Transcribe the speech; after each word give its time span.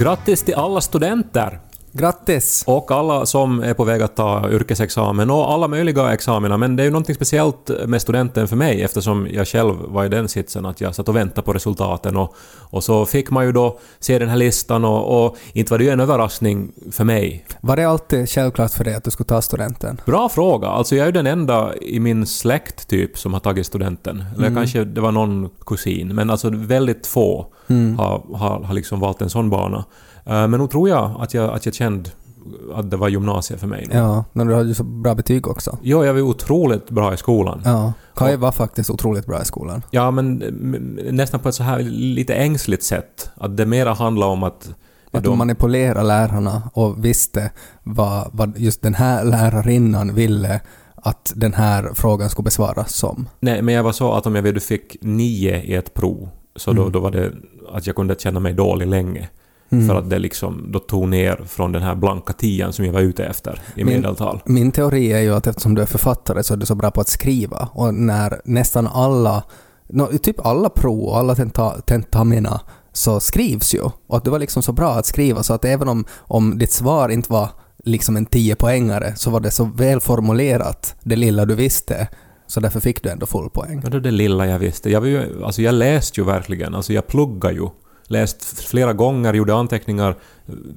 Grattis 0.00 0.42
till 0.42 0.54
alla 0.54 0.80
studenter! 0.80 1.60
Grattis! 1.92 2.64
Och 2.66 2.90
alla 2.90 3.26
som 3.26 3.62
är 3.62 3.74
på 3.74 3.84
väg 3.84 4.02
att 4.02 4.16
ta 4.16 4.50
yrkesexamen 4.50 5.30
och 5.30 5.52
alla 5.52 5.68
möjliga 5.68 6.12
examina. 6.12 6.56
Men 6.56 6.76
det 6.76 6.82
är 6.82 6.84
ju 6.84 6.90
någonting 6.90 7.14
speciellt 7.14 7.70
med 7.86 8.02
studenten 8.02 8.48
för 8.48 8.56
mig 8.56 8.82
eftersom 8.82 9.28
jag 9.30 9.48
själv 9.48 9.74
var 9.88 10.04
i 10.04 10.08
den 10.08 10.28
sitsen 10.28 10.66
att 10.66 10.80
jag 10.80 10.94
satt 10.94 11.08
och 11.08 11.16
väntade 11.16 11.42
på 11.42 11.52
resultaten 11.52 12.16
och, 12.16 12.34
och 12.58 12.84
så 12.84 13.06
fick 13.06 13.30
man 13.30 13.46
ju 13.46 13.52
då 13.52 13.78
se 13.98 14.18
den 14.18 14.28
här 14.28 14.36
listan 14.36 14.84
och, 14.84 15.24
och 15.24 15.36
inte 15.52 15.72
var 15.72 15.78
det 15.78 15.84
ju 15.84 15.90
en 15.90 16.00
överraskning 16.00 16.72
för 16.92 17.04
mig. 17.04 17.46
Var 17.60 17.76
det 17.76 17.84
alltid 17.84 18.30
självklart 18.30 18.70
för 18.70 18.84
dig 18.84 18.94
att 18.94 19.04
du 19.04 19.10
skulle 19.10 19.26
ta 19.26 19.42
studenten? 19.42 20.00
Bra 20.06 20.28
fråga. 20.28 20.68
Alltså 20.68 20.96
jag 20.96 21.02
är 21.02 21.06
ju 21.06 21.12
den 21.12 21.26
enda 21.26 21.76
i 21.76 22.00
min 22.00 22.26
släkt 22.26 22.88
typ 22.88 23.18
som 23.18 23.32
har 23.32 23.40
tagit 23.40 23.66
studenten. 23.66 24.24
Eller 24.36 24.54
kanske 24.54 24.84
det 24.84 25.00
var 25.00 25.12
någon 25.12 25.48
kusin. 25.66 26.14
Men 26.14 26.30
alltså 26.30 26.50
väldigt 26.50 27.06
få 27.06 27.46
har, 27.96 28.36
har, 28.36 28.62
har 28.62 28.74
liksom 28.74 29.00
valt 29.00 29.22
en 29.22 29.30
sån 29.30 29.50
bana. 29.50 29.84
Eh, 30.30 30.48
Men 30.48 30.50
nog 30.60 30.70
tror 30.70 30.88
jag 30.88 31.16
att 31.20 31.34
jag, 31.34 31.50
att 31.54 31.66
jag 31.66 31.74
kände 31.74 32.10
att 32.74 32.90
det 32.90 32.96
var 32.96 33.08
gymnasiet 33.08 33.60
för 33.60 33.66
mig. 33.66 33.88
Ja, 33.92 34.24
men 34.32 34.46
du 34.46 34.54
hade 34.54 34.68
ju 34.68 34.74
så 34.74 34.84
bra 34.84 35.14
betyg 35.14 35.48
också. 35.48 35.78
Jo, 35.82 36.04
jag 36.04 36.14
var 36.14 36.20
otroligt 36.20 36.90
bra 36.90 37.14
i 37.14 37.16
skolan. 37.16 37.62
Ja. 37.64 37.92
Kai 38.14 38.36
var 38.36 38.52
faktiskt 38.52 38.90
otroligt 38.90 39.26
bra 39.26 39.42
i 39.42 39.44
skolan. 39.44 39.82
Ja, 39.90 40.10
men 40.10 40.34
nästan 41.10 41.40
på 41.40 41.48
ett 41.48 41.54
så 41.54 41.62
här 41.62 41.78
lite 41.90 42.34
ängsligt 42.34 42.82
sätt. 42.84 43.30
Att 43.36 43.56
det 43.56 43.66
mera 43.66 43.92
handlar 43.94 44.26
om 44.26 44.42
att... 44.42 44.74
Att 45.12 45.24
de- 45.24 45.38
manipulerade 45.38 46.02
lärarna 46.02 46.62
och 46.74 47.04
visste 47.04 47.50
vad, 47.82 48.28
vad 48.32 48.58
just 48.58 48.82
den 48.82 48.94
här 48.94 49.24
lärarinnan 49.24 50.14
ville 50.14 50.60
att 50.94 51.32
den 51.36 51.52
här 51.54 51.90
frågan 51.94 52.30
skulle 52.30 52.44
besvaras 52.44 52.92
som. 52.94 53.28
Nej, 53.40 53.62
men 53.62 53.74
jag 53.74 53.82
var 53.82 53.92
så 53.92 54.12
att 54.12 54.26
om 54.26 54.34
jag 54.34 54.42
vet 54.42 54.54
du 54.54 54.60
fick 54.60 54.96
nio 55.00 55.62
i 55.62 55.74
ett 55.74 55.94
prov, 55.94 56.28
så 56.56 56.72
då, 56.72 56.82
Mm. 56.82 56.92
då 56.92 57.00
var 57.00 57.10
det 57.10 57.32
att 57.72 57.86
jag 57.86 57.96
kunde 57.96 58.14
känna 58.18 58.40
mig 58.40 58.52
dålig 58.52 58.86
länge. 58.86 59.28
Mm. 59.72 59.88
För 59.88 59.94
att 59.94 60.10
det 60.10 60.18
liksom 60.18 60.72
då 60.72 60.78
tog 60.78 61.08
ner 61.08 61.40
från 61.46 61.72
den 61.72 61.82
här 61.82 61.94
blanka 61.94 62.32
tian 62.32 62.72
som 62.72 62.84
jag 62.84 62.92
var 62.92 63.00
ute 63.00 63.24
efter 63.24 63.60
i 63.74 63.84
Men- 63.84 63.94
medeltal. 63.94 64.42
Min 64.44 64.72
teori 64.72 65.12
är 65.12 65.20
ju 65.20 65.34
att 65.34 65.46
eftersom 65.46 65.74
du 65.74 65.82
är 65.82 65.86
författare 65.86 66.42
så 66.42 66.54
är 66.54 66.58
du 66.58 66.66
så 66.66 66.74
bra 66.74 66.90
på 66.90 67.00
att 67.00 67.08
skriva 67.08 67.68
och 67.72 67.94
när 67.94 68.40
nästan 68.44 68.86
alla, 68.86 69.42
no, 69.88 70.18
typ 70.18 70.46
alla 70.46 70.68
prov 70.68 71.00
och 71.00 71.18
alla 71.18 71.34
tenta, 71.34 71.70
tentamina 71.80 72.60
så 72.92 73.20
skrivs 73.20 73.74
ju. 73.74 73.80
Och 74.06 74.16
att 74.16 74.24
du 74.24 74.30
var 74.30 74.38
liksom 74.38 74.62
så 74.62 74.72
bra 74.72 74.90
att 74.92 75.06
skriva 75.06 75.42
så 75.42 75.54
att 75.54 75.64
även 75.64 75.88
om, 75.88 76.04
om 76.18 76.58
ditt 76.58 76.72
svar 76.72 77.08
inte 77.08 77.32
var 77.32 77.48
liksom 77.84 78.16
en 78.16 78.26
10-poängare 78.26 79.14
så 79.14 79.30
var 79.30 79.40
det 79.40 79.50
så 79.50 79.64
väl 79.64 80.00
formulerat, 80.00 80.94
det 81.02 81.16
lilla 81.16 81.44
du 81.44 81.54
visste, 81.54 82.08
så 82.46 82.60
därför 82.60 82.80
fick 82.80 83.02
du 83.02 83.08
ändå 83.08 83.26
full 83.26 83.50
poäng. 83.50 83.80
Men 83.82 83.90
det 83.90 83.96
är 83.96 84.00
det 84.00 84.10
lilla 84.10 84.46
jag 84.46 84.58
visste. 84.58 84.90
Jag, 84.90 85.06
ju, 85.06 85.44
alltså 85.44 85.62
jag 85.62 85.74
läste 85.74 86.20
ju 86.20 86.26
verkligen, 86.26 86.74
alltså 86.74 86.92
jag 86.92 87.06
pluggade 87.06 87.54
ju. 87.54 87.68
Läst 88.12 88.60
flera 88.60 88.92
gånger, 88.92 89.34
gjorde 89.34 89.54
anteckningar, 89.54 90.14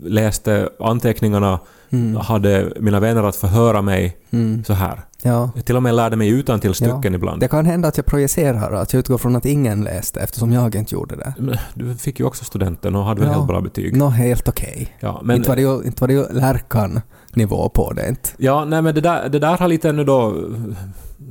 läste 0.03 0.69
anteckningarna, 0.79 1.59
Mm. 1.89 2.16
hade 2.16 2.73
mina 2.79 2.99
vänner 2.99 3.23
att 3.23 3.35
förhöra 3.35 3.81
mig 3.81 4.17
Mm. 4.31 4.63
så 4.63 4.73
här. 4.73 5.01
Ja. 5.23 5.51
Jag 5.55 5.66
till 5.66 5.75
och 5.75 5.83
med 5.83 5.95
lärde 5.95 6.16
mig 6.16 6.29
utan 6.29 6.59
till 6.59 6.73
stycken 6.73 7.16
ibland. 7.16 7.39
Det 7.39 7.47
kan 7.47 7.66
hända 7.66 7.88
att 7.88 7.97
jag 7.97 8.05
projicerar, 8.05 8.71
att 8.73 8.94
jag 8.94 8.99
utgår 8.99 9.17
från 9.17 9.35
att 9.35 9.45
ingen 9.45 9.83
läste 9.83 10.19
eftersom 10.19 10.53
jag 10.53 10.75
inte 10.75 10.95
gjorde 10.95 11.16
det. 11.16 11.33
Men 11.38 11.57
Du 11.73 11.95
fick 11.95 12.19
ju 12.19 12.25
också 12.25 12.45
studenten 12.45 12.95
och 12.95 13.05
hade 13.05 13.19
väl 13.21 13.29
Ja. 13.29 13.35
helt 13.35 13.47
bra 13.47 13.61
betyg. 13.61 13.97
Nå, 13.97 14.07
helt 14.07 14.47
okej. 14.47 14.95
Ja, 15.00 15.21
men, 15.23 15.35
Inte 15.38 15.50
var 15.50 15.55
det 15.55 15.61
ju, 15.61 15.83
inte 15.83 16.01
var 16.01 16.07
det 16.07 16.13
ju 16.13 16.25
Lärkan-nivå 16.31 17.69
på 17.69 17.94
det 17.94 18.09
inte. 18.09 18.29
ja, 18.38 18.65
nej, 18.65 18.81
men 18.81 18.95
det, 18.95 19.01
där, 19.01 19.29
det 19.29 19.39
där 19.39 19.57
har 19.57 19.67
lite 19.67 19.91
nu 19.91 20.03
då 20.03 20.35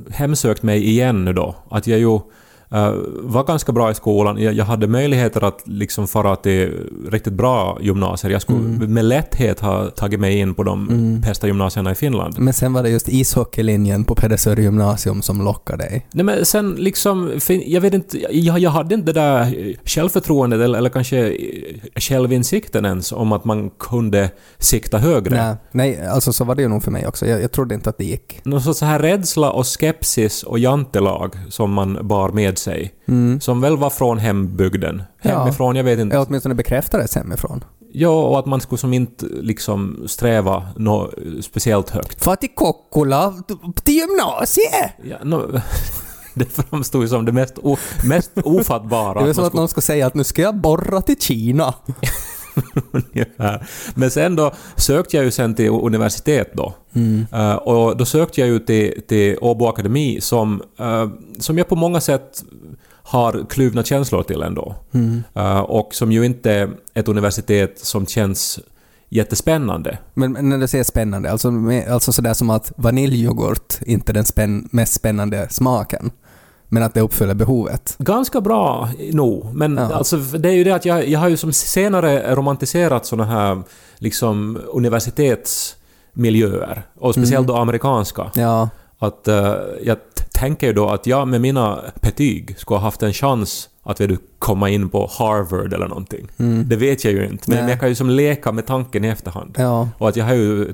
hemsökt 0.09 0.63
mig 0.63 0.87
igen 0.89 1.25
nu 1.25 1.33
då. 1.33 1.55
Att 1.69 1.87
jag 1.87 1.99
ju 1.99 2.19
var 3.21 3.43
ganska 3.43 3.71
bra 3.71 3.91
i 3.91 3.93
skolan. 3.95 4.37
Jag, 4.41 4.65
hade 4.65 4.87
möjligheter 4.87 5.43
att 5.43 5.61
liksom 5.65 6.07
fara 6.07 6.35
till 6.35 6.89
riktigt 7.11 7.33
bra 7.33 7.77
gymnasier. 7.81 8.31
Jag 8.31 8.41
skulle 8.41 8.59
Mm. 8.59 8.93
med 8.93 9.05
lätthet 9.05 9.59
ha 9.59 9.89
tagit 9.89 10.19
mig 10.19 10.37
in 10.39 10.53
på 10.53 10.63
de 10.63 10.89
Mm. 10.89 11.21
bästa 11.21 11.47
gymnasierna 11.47 11.91
i 11.91 11.95
Finland. 11.95 12.39
Men 12.39 12.53
sen 12.53 12.73
var 12.73 12.83
det 12.83 12.89
just 12.89 13.09
ishockeylinjen 13.09 14.03
på 14.05 14.15
Pedersör 14.15 14.57
gymnasium 14.57 15.21
som 15.21 15.41
lockade 15.41 15.83
dig. 15.83 16.07
Nej 16.11 16.25
men 16.25 16.45
sen 16.45 16.71
liksom, 16.77 17.31
jag 17.65 17.81
vet 17.81 17.93
inte, 17.93 18.35
jag, 18.35 18.59
jag 18.59 18.69
hade 18.71 18.95
inte 18.95 19.13
det 19.13 19.19
där 19.19 19.75
självförtroendet 19.85 20.59
eller, 20.61 20.77
eller 20.77 20.89
kanske 20.89 21.27
eh, 21.29 21.35
självinsikten 21.95 22.85
ens 22.85 23.11
om 23.11 23.31
att 23.31 23.45
man 23.45 23.69
kunde 23.69 24.29
sikta 24.57 24.97
högre. 24.97 25.35
Nej, 25.35 25.55
nej, 25.71 26.07
alltså 26.07 26.33
så 26.33 26.43
var 26.43 26.55
det 26.55 26.61
ju 26.61 26.67
nog 26.67 26.83
för 26.83 26.91
mig 26.91 27.07
också. 27.07 27.27
Jag, 27.27 27.41
jag 27.43 27.51
trodde 27.51 27.75
inte 27.75 27.89
att 27.89 27.97
det 27.97 28.05
gick. 28.05 28.39
Någon 28.43 28.61
sorts 28.61 28.79
så 28.79 28.85
här 28.85 28.99
rädsla 28.99 29.51
och 29.51 29.65
skepsis 29.67 30.43
och 30.43 30.59
jantelag 30.59 31.35
som 31.49 31.71
man 31.73 31.97
bar 32.07 32.29
med 32.29 32.57
sig. 32.63 32.93
Mm. 33.07 33.41
Som 33.41 33.61
väl 33.61 33.77
var 33.77 33.89
från 33.89 34.17
hembygden. 34.17 35.03
Ja. 35.21 35.39
Hemifrån, 35.39 35.75
jag 35.75 35.83
vet 35.83 35.99
inte. 35.99 36.15
Jag 36.15 36.27
åtminstone 36.27 36.55
bekräftades 36.55 37.15
hemifrån. 37.15 37.63
Ja, 37.95 38.23
och 38.27 38.39
att 38.39 38.45
man 38.45 38.61
skulle 38.61 38.79
som 38.79 38.93
inte 38.93 39.25
liksom 39.25 40.03
sträva 40.07 40.67
nå 40.77 41.11
speciellt 41.41 41.89
högt. 41.89 42.23
Far 42.23 42.35
till 42.35 42.49
Kokkola, 42.55 43.33
till 43.83 43.95
gymnasiet! 43.95 44.91
Ja, 45.03 45.17
nå- 45.23 45.47
det 46.33 46.45
framstod 46.45 47.01
ju 47.01 47.07
som 47.07 47.25
det 47.25 47.31
mest, 47.31 47.53
o, 47.57 47.77
mest 48.03 48.31
ofattbara. 48.43 49.19
Det 49.21 49.25
är 49.25 49.29
att 49.29 49.35
som 49.35 49.41
man 49.41 49.47
att 49.47 49.53
någon 49.53 49.67
skulle 49.67 49.81
säga 49.81 50.07
att 50.07 50.13
nu 50.13 50.23
ska 50.23 50.41
jag 50.41 50.55
borra 50.55 51.01
till 51.01 51.19
Kina. 51.19 51.73
Men 53.95 54.11
sen 54.11 54.35
då 54.35 54.53
sökte 54.75 55.17
jag 55.17 55.25
ju 55.25 55.31
sen 55.31 55.55
till 55.55 55.69
universitet 55.69 56.51
då. 56.53 56.73
Mm. 56.93 57.25
Eh, 57.33 57.55
och 57.55 57.97
då 57.97 58.05
sökte 58.05 58.41
jag 58.41 58.49
ju 58.49 58.59
till, 58.59 59.01
till 59.07 59.37
Åbo 59.41 59.67
Akademi 59.67 60.21
som, 60.21 60.61
eh, 60.79 61.09
som 61.39 61.57
jag 61.57 61.67
på 61.67 61.75
många 61.75 62.01
sätt 62.01 62.43
har 63.03 63.45
kluvna 63.49 63.83
känslor 63.83 64.23
till 64.23 64.41
ändå. 64.41 64.75
Mm. 64.91 65.23
Eh, 65.33 65.59
och 65.59 65.95
som 65.95 66.11
ju 66.11 66.25
inte 66.25 66.51
är 66.51 66.69
ett 66.93 67.07
universitet 67.07 67.79
som 67.79 68.05
känns 68.05 68.59
jättespännande. 69.09 69.97
Men, 70.13 70.31
men 70.31 70.49
när 70.49 70.57
du 70.57 70.67
säger 70.67 70.83
spännande, 70.83 71.31
alltså, 71.31 71.51
med, 71.51 71.87
alltså 71.87 72.11
sådär 72.11 72.33
som 72.33 72.49
att 72.49 72.71
vaniljyoghurt 72.77 73.81
inte 73.81 74.11
är 74.11 74.13
den 74.13 74.25
spänn, 74.25 74.69
mest 74.71 74.93
spännande 74.93 75.47
smaken, 75.49 76.11
men 76.73 76.83
att 76.83 76.93
det 76.93 77.01
uppfyller 77.01 77.33
behovet. 77.33 77.95
Ganska 77.99 78.41
bra 78.41 78.89
nog, 79.11 79.55
men 79.55 79.77
Ja. 79.77 79.93
alltså, 79.93 80.17
det 80.17 80.49
är 80.49 80.53
ju 80.53 80.63
det 80.63 80.71
att 80.71 80.85
jag, 80.85 81.07
jag 81.07 81.19
har 81.19 81.29
ju 81.29 81.37
som 81.37 81.53
senare 81.53 82.35
romantiserat 82.35 83.05
såna 83.05 83.25
här 83.25 83.61
liksom 83.97 84.59
universitetsmiljöer. 84.73 86.83
Och 86.99 87.13
speciellt 87.13 87.47
då 87.47 87.55
amerikanska. 87.55 88.31
Ja, 88.35 88.69
Att 88.99 89.27
eh, 89.27 89.53
jag 89.83 89.97
tänker 90.33 90.67
ju 90.67 90.73
då 90.73 90.89
att 90.89 91.07
jag 91.07 91.27
med 91.27 91.41
mina 91.41 91.79
betyg 92.01 92.59
skulle 92.59 92.77
ha 92.77 92.83
haft 92.83 93.03
en 93.03 93.13
chans 93.13 93.69
att 93.83 94.01
vet 94.01 94.09
du, 94.09 94.17
komma 94.39 94.69
in 94.69 94.89
på 94.89 95.09
Harvard 95.19 95.73
eller 95.73 95.87
någonting. 95.87 96.27
mm. 96.37 96.69
Det 96.69 96.75
vet 96.75 97.03
jag 97.03 97.13
ju 97.13 97.25
inte, 97.27 97.49
men, 97.49 97.59
men 97.59 97.69
jag 97.69 97.79
kan 97.79 97.89
ju 97.89 97.95
som 97.95 98.09
leka 98.09 98.51
med 98.51 98.65
tanken 98.65 99.05
i 99.05 99.07
efterhand. 99.07 99.55
ja, 99.57 99.89
Och 99.97 100.09
att 100.09 100.15
jag 100.15 100.25
har 100.25 100.33
ju 100.33 100.73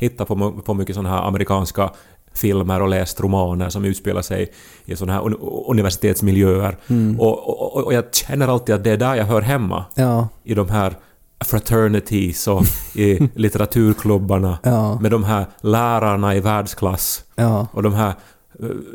tittat 0.00 0.28
på, 0.28 0.52
på 0.64 0.74
mycket 0.74 0.94
sådana 0.94 1.16
här 1.16 1.22
amerikanska 1.28 1.90
filmer 2.38 2.82
och 2.82 2.88
läst 2.88 3.20
romaner 3.20 3.68
som 3.68 3.84
utspelar 3.84 4.22
sig 4.22 4.52
i 4.84 4.96
sådana 4.96 5.12
här 5.12 5.20
un- 5.28 5.64
universitetsmiljöer. 5.70 6.76
mm. 6.88 7.20
Och, 7.20 7.48
och, 7.76 7.84
och 7.86 7.94
jag 7.94 8.04
känner 8.14 8.48
alltid 8.48 8.74
att 8.74 8.84
det 8.84 8.90
är 8.90 8.96
där 8.96 9.14
jag 9.14 9.24
hör 9.24 9.40
hemma. 9.40 9.84
ja, 9.94 10.28
I 10.44 10.54
de 10.54 10.68
här 10.68 10.94
fraternities 11.44 12.48
och 12.48 12.62
i 12.94 13.18
litteraturklubbarna. 13.34 14.58
ja, 14.62 15.00
Med 15.00 15.10
de 15.10 15.24
här 15.24 15.46
lärarna 15.60 16.34
i 16.34 16.40
världsklass. 16.40 17.24
ja, 17.34 17.66
Och 17.72 17.82
de 17.82 17.94
här 17.94 18.12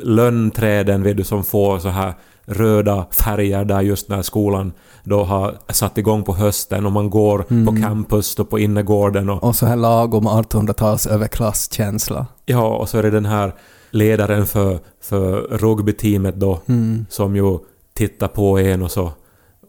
lönnträden 0.02 1.02
vet 1.02 1.16
du, 1.16 1.24
som 1.24 1.44
får 1.44 1.78
så 1.78 1.88
här 1.88 2.14
röda 2.46 3.06
färger 3.10 3.64
där 3.64 3.80
just 3.80 4.08
när 4.08 4.22
skolan 4.22 4.72
då 5.04 5.24
har 5.24 5.58
satt 5.72 5.98
igång 5.98 6.22
på 6.22 6.34
hösten 6.34 6.86
och 6.86 6.92
man 6.92 7.10
går 7.10 7.38
på 7.38 7.54
Mm. 7.54 7.82
campus 7.82 8.34
och 8.38 8.50
på 8.50 8.58
innergården 8.58 9.30
och 9.30 9.44
och 9.44 9.56
så 9.56 9.66
här 9.66 9.76
lagom 9.76 10.28
1800-tals 10.28 11.06
överklasskänsla. 11.06 12.26
ja, 12.46 12.76
och 12.76 12.88
så 12.88 12.98
är 12.98 13.02
det 13.02 13.10
den 13.10 13.24
här 13.26 13.54
ledaren 13.90 14.46
för, 14.46 14.78
för 15.02 15.32
rugbyteamet 15.40 16.34
då 16.40 16.60
Mm. 16.68 17.06
som 17.10 17.36
ju 17.36 17.58
tittar 17.94 18.28
på 18.28 18.58
en 18.58 18.82
och 18.82 18.90
så 18.90 19.12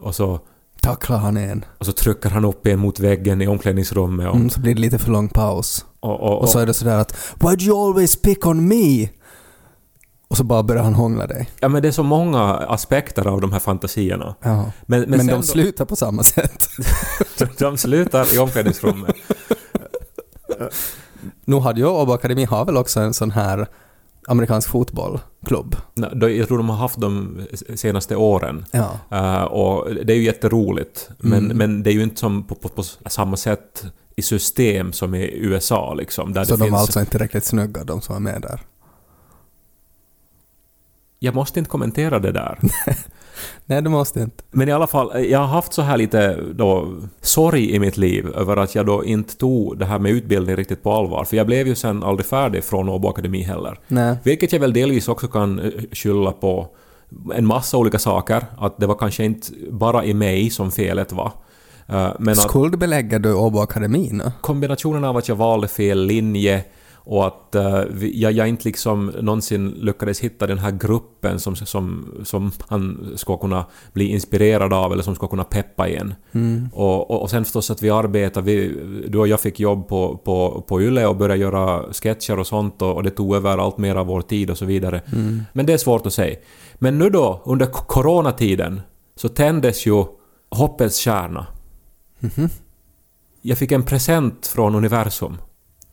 och 0.01 0.15
så, 0.15 0.39
Tacklar 0.81 1.17
han 1.17 1.37
en. 1.37 1.65
och 1.77 1.85
så 1.85 1.91
trycker 1.91 2.29
han 2.29 2.45
upp 2.45 2.67
en 2.67 2.79
mot 2.79 2.99
väggen 2.99 3.41
i 3.41 3.47
omklädningsrummet 3.47 4.27
och, 4.29 4.35
Mm, 4.35 4.49
så 4.49 4.59
blir 4.59 4.75
det 4.75 4.81
lite 4.81 4.97
för 4.99 5.11
lång 5.11 5.27
paus. 5.29 5.85
och, 5.99 6.19
och, 6.21 6.41
Och 6.41 6.49
så 6.49 6.59
är 6.59 6.65
det 6.65 6.73
sådär 6.73 6.97
att 6.97 7.11
“Why'd 7.39 7.61
you 7.63 7.87
always 7.87 8.15
pick 8.21 8.45
on 8.47 8.67
me?” 8.67 9.07
Och 10.35 10.37
så 10.37 10.43
bara 10.43 10.63
börjar 10.63 10.83
han 10.83 10.93
hångla 10.93 11.27
dig. 11.27 11.49
Ja, 11.59 11.67
men 11.67 11.81
det 11.81 11.87
är 11.87 11.91
så 11.91 12.03
många 12.03 12.41
aspekter 12.53 13.27
av 13.27 13.41
de 13.41 13.51
här 13.51 13.59
fantasierna. 13.59 14.35
Ja. 14.41 14.71
Men, 14.85 15.01
men, 15.01 15.09
Men, 15.09 15.27
de 15.27 15.33
då- 15.33 15.41
slutar 15.41 15.85
på 15.85 15.95
samma 15.95 16.23
sätt. 16.23 16.69
de 17.59 17.77
slutar 17.77 18.35
i 18.35 18.37
omklädningsrummet. 18.39 19.15
nu 21.45 21.59
hade 21.59 21.79
ju 21.79 21.85
Åbo 21.87 22.11
Akademi 22.13 22.43
har 22.45 22.65
väl 22.65 22.77
också 22.77 22.99
en 22.99 23.13
sån 23.13 23.31
här 23.31 23.67
amerikansk 24.27 24.69
fotbollklubb. 24.69 25.75
Jag 26.21 26.47
tror 26.47 26.57
de 26.57 26.69
har 26.69 26.77
haft 26.77 27.01
dem 27.01 27.41
senaste 27.75 28.15
åren. 28.15 28.65
Ja. 28.71 28.91
Eh, 29.11 29.43
och 29.43 29.95
det 30.05 30.13
är 30.13 30.17
ju 30.17 30.23
jätteroligt. 30.23 31.09
Men, 31.17 31.45
Mm. 31.45 31.57
men 31.57 31.83
det 31.83 31.89
är 31.89 31.93
ju 31.93 32.03
inte 32.03 32.19
som 32.19 32.43
på, 32.43 32.55
på, 32.55 32.69
på 32.69 32.83
samma 33.09 33.37
sätt 33.37 33.85
i 34.15 34.21
system 34.21 34.93
som 34.93 35.15
i 35.15 35.29
USA 35.37 35.93
liksom. 35.93 36.33
Där 36.33 36.43
Så 36.43 36.55
de 36.55 36.59
finns... 36.61 36.71
var 36.71 36.79
alltså 36.79 36.99
inte 36.99 37.11
tillräckligt 37.11 37.45
snygga, 37.45 37.83
de 37.83 38.01
som 38.01 38.13
var 38.15 38.19
med 38.19 38.41
där. 38.41 38.61
Jag 41.19 41.35
måste 41.35 41.59
inte 41.59 41.69
kommentera 41.71 42.19
det 42.19 42.31
där. 42.31 42.59
Nej, 43.65 43.81
du 43.81 43.89
måste 43.89 44.19
inte. 44.19 44.43
Men 44.51 44.69
i 44.69 44.71
alla 44.71 44.87
fall, 44.87 45.25
jag 45.25 45.39
har 45.39 45.45
haft 45.47 45.73
så 45.73 45.81
här 45.81 45.97
lite 45.97 46.37
då, 46.53 46.97
sorg 47.21 47.75
i 47.75 47.79
mitt 47.79 47.97
liv 47.97 48.27
över 48.35 48.57
att 48.57 48.75
jag 48.75 48.85
då 48.85 49.05
inte 49.05 49.37
tog 49.37 49.77
det 49.79 49.85
här 49.85 49.99
med 49.99 50.11
utbildning 50.11 50.55
riktigt 50.55 50.83
på 50.83 50.91
allvar. 50.93 51.23
För 51.23 51.37
jag 51.37 51.47
blev 51.47 51.67
ju 51.67 51.75
sen 51.75 52.03
aldrig 52.03 52.25
färdig 52.25 52.63
från 52.63 52.89
Åbo 52.89 53.07
Akademi 53.09 53.41
heller. 53.41 53.79
Nej. 53.87 54.15
Vilket 54.23 54.53
jag 54.53 54.59
väl 54.59 54.73
delvis 54.73 55.07
också 55.07 55.27
kan 55.27 55.59
eh, 55.59 55.71
skylla 55.91 56.31
på 56.31 56.67
en 57.33 57.45
massa 57.45 57.77
olika 57.77 57.99
saker. 57.99 58.45
Att 58.57 58.77
det 58.77 58.87
var 58.87 58.95
kanske 58.95 59.23
inte 59.25 59.47
bara 59.71 60.05
i 60.05 60.13
mig 60.13 60.49
som 60.49 60.71
felet 60.71 61.11
var. 61.11 61.31
Eh, 61.87 62.09
Men 62.19 62.35
Skuldbelägger 62.35 63.19
du 63.19 63.33
Åbo 63.33 63.59
Akademi 63.59 64.09
nu? 64.11 64.31
kombinationen 64.41 65.03
av 65.03 65.17
att 65.17 65.27
jag 65.29 65.35
valde 65.35 65.67
fel 65.67 66.05
linje 66.05 66.63
och 67.05 67.27
att 67.27 67.55
eh, 67.55 67.83
jag, 68.01 68.31
jag 68.31 68.47
inte 68.47 68.67
liksom 68.67 69.05
någonsin 69.21 69.69
lyckades 69.69 70.19
hitta 70.19 70.47
den 70.47 70.57
här 70.57 70.71
gruppen 70.71 71.39
som, 71.39 71.55
som, 71.55 72.13
som 72.23 72.51
man 72.69 73.13
ska 73.15 73.37
kunna 73.37 73.65
bli 73.93 74.05
inspirerad 74.05 74.73
av 74.73 74.93
eller 74.93 75.03
som 75.03 75.15
ska 75.15 75.27
kunna 75.27 75.43
peppa 75.43 75.87
igen. 75.87 76.13
Mm. 76.31 76.69
Och, 76.73 77.11
och, 77.11 77.21
och 77.21 77.29
sen 77.29 77.43
förstås 77.43 77.71
att 77.71 77.81
vi 77.81 77.89
arbetar, 77.89 78.41
vi, 78.41 78.77
du 79.07 79.17
och 79.17 79.27
jag 79.27 79.39
fick 79.39 79.59
jobb 79.59 79.87
på, 79.87 80.17
på, 80.17 80.65
på 80.67 80.81
Yle 80.81 81.05
och 81.05 81.15
började 81.15 81.41
göra 81.41 81.93
sketcher 81.93 82.39
och 82.39 82.47
sånt 82.47 82.81
och, 82.81 82.95
och 82.95 83.03
det 83.03 83.09
tog 83.09 83.35
över 83.35 83.57
allt 83.57 83.77
mer 83.77 83.95
av 83.95 84.07
vår 84.07 84.21
tid 84.21 84.49
och 84.49 84.57
så 84.57 84.65
vidare. 84.65 85.01
Mm. 85.13 85.43
Men 85.53 85.65
det 85.65 85.73
är 85.73 85.77
svårt 85.77 86.05
att 86.05 86.13
säga. 86.13 86.35
Men 86.75 86.97
nu 86.97 87.09
då, 87.09 87.41
under 87.45 87.65
coronatiden, 87.65 88.81
så 89.15 89.29
tändes 89.29 89.85
ju 89.87 90.05
hoppets 90.49 90.97
kärna. 90.97 91.47
Mhm. 92.19 92.49
Jag 93.41 93.57
fick 93.57 93.71
en 93.71 93.83
present 93.83 94.47
från 94.47 94.75
universum. 94.75 95.37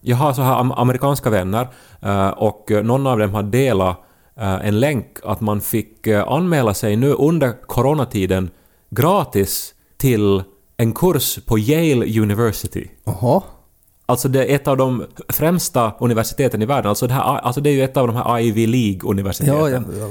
Jag 0.04 0.16
har 0.16 0.32
så 0.32 0.43
här 0.43 0.54
am- 0.60 0.72
amerikanska 0.72 1.31
vänner 1.31 1.69
eh, 2.00 2.28
och 2.28 2.70
någon 2.84 3.06
av 3.06 3.19
dem 3.19 3.34
har 3.34 3.43
delat 3.43 3.96
eh, 4.37 4.66
en 4.66 4.81
länk 4.81 5.06
att 5.25 5.40
man 5.40 5.60
fick 5.60 6.06
eh, 6.06 6.28
anmäla 6.28 6.75
sig 6.75 6.96
nu 6.96 7.12
under 7.12 7.52
coronatiden 7.66 8.50
gratis 8.90 9.75
till 9.96 10.43
en 10.76 10.93
kurs 10.93 11.38
på 11.46 11.58
Yale 11.58 12.20
University. 12.20 12.88
Oho. 13.04 13.43
Alltså 14.06 14.28
det 14.28 14.44
är 14.44 14.54
ett 14.54 14.69
av 14.69 14.76
de 14.76 15.04
främsta 15.28 15.93
universiteten 16.00 16.62
i 16.62 16.66
världen. 16.66 16.88
Alltså 16.88 17.06
det, 17.06 17.14
här, 17.14 17.22
alltså 17.22 17.60
det 17.60 17.70
är 17.70 17.75
ju 17.75 17.82
ett 17.84 17.96
av 17.96 18.06
de 18.06 18.16
här 18.16 18.38
Ivy 18.40 18.66
League-universiteten. 18.66 19.58
Ja, 19.58 19.69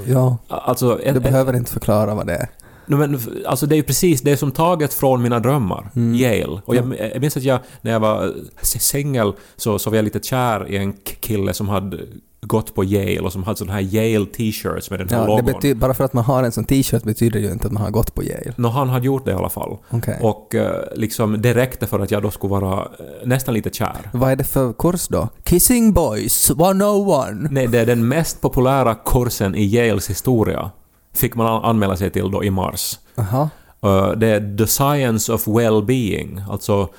ja, 0.08 0.38
ja. 0.48 0.58
Alltså, 0.58 1.00
en, 1.04 1.14
Du 1.14 1.20
behöver 1.20 1.56
inte 1.56 1.72
förklara 1.72 2.16
vad 2.16 2.28
det 2.28 2.36
är. 2.36 2.48
No, 2.86 2.96
men, 2.96 3.20
alltså 3.46 3.66
det 3.66 3.76
är 3.76 3.78
ju 3.78 3.84
precis 3.84 4.22
det 4.22 4.38
som 4.38 4.52
taget 4.52 4.94
från 4.94 5.22
mina 5.22 5.40
drömmar. 5.40 5.92
Mm. 5.96 6.16
Yale. 6.16 6.62
Och 6.66 6.76
jag, 6.76 7.00
jag 7.14 7.22
minns 7.22 7.38
att 7.38 7.44
jag, 7.44 7.60
när 7.82 7.92
jag 7.92 8.00
var 8.00 8.26
eh, 8.26 8.32
singel 8.62 9.34
så, 9.56 9.80
så 9.80 9.90
var 9.90 9.98
jag 9.98 10.04
lite 10.04 10.20
kär 10.20 10.70
i 10.70 10.78
en 10.78 10.94
kille 11.20 11.54
som 11.54 11.70
hade 11.70 11.98
gått 12.42 12.76
på 12.76 12.84
Yale 12.84 13.20
och 13.20 13.32
som 13.32 13.44
hade 13.44 13.58
sådana 13.58 13.74
här 13.74 13.82
Yale 13.82 14.26
t-shirts 14.26 14.90
med 14.90 15.00
den 15.00 15.10
här 15.10 15.28
Ja, 15.28 15.42
det 15.42 15.52
logon. 15.52 15.80
bara 15.80 15.94
för 15.94 16.04
att 16.04 16.14
man 16.14 16.24
har 16.24 16.44
en 16.44 16.52
sån 16.52 16.66
t-shirt 16.66 17.04
betyder 17.04 17.40
ju 17.40 17.52
inte 17.52 17.68
att 17.68 17.74
man 17.74 17.84
har 17.84 17.92
gått 17.92 18.16
på 18.16 18.24
Yale. 18.24 18.54
Nå, 18.56 18.70
han 18.70 18.90
hade 18.90 19.06
gjort 19.06 19.26
det 19.26 19.32
i 19.32 19.34
alla 19.34 19.50
fall. 19.50 19.78
Okej. 19.90 20.18
Och 20.22 20.56
eh, 20.56 20.82
liksom 20.96 21.42
det 21.42 21.54
räckte 21.54 21.88
för 21.88 22.00
att 22.00 22.12
jag 22.12 22.24
då 22.24 22.32
skulle 22.32 22.52
vara 22.52 22.80
eh, 22.82 23.28
nästan 23.28 23.54
lite 23.54 23.70
kär. 23.70 24.10
Vad 24.14 24.32
är 24.32 24.36
det 24.36 24.44
för 24.44 24.74
kurs 24.74 25.08
då? 25.08 25.30
Kissing 25.44 25.94
Boys 25.94 26.50
101. 26.50 27.52
Nej, 27.52 27.68
det 27.68 27.80
är 27.80 27.86
den 27.86 28.08
mest 28.08 28.42
populära 28.42 28.96
kursen 28.96 29.56
i 29.56 29.66
Yales 29.66 30.10
historia. 30.10 30.72
Fick 31.14 31.36
man 31.36 31.48
an- 31.48 31.64
anmäla 31.64 31.98
sig 31.98 32.10
till 32.10 32.32
då 32.32 32.44
i 32.44 32.50
mars. 32.50 33.00
Jaha. 33.16 33.50
Uh, 33.86 34.12
det 34.12 34.28
är 34.28 34.58
The 34.58 34.68
Science 34.68 35.34
of 35.34 35.48
Well-being, 35.48 36.42
alltså 36.50 36.90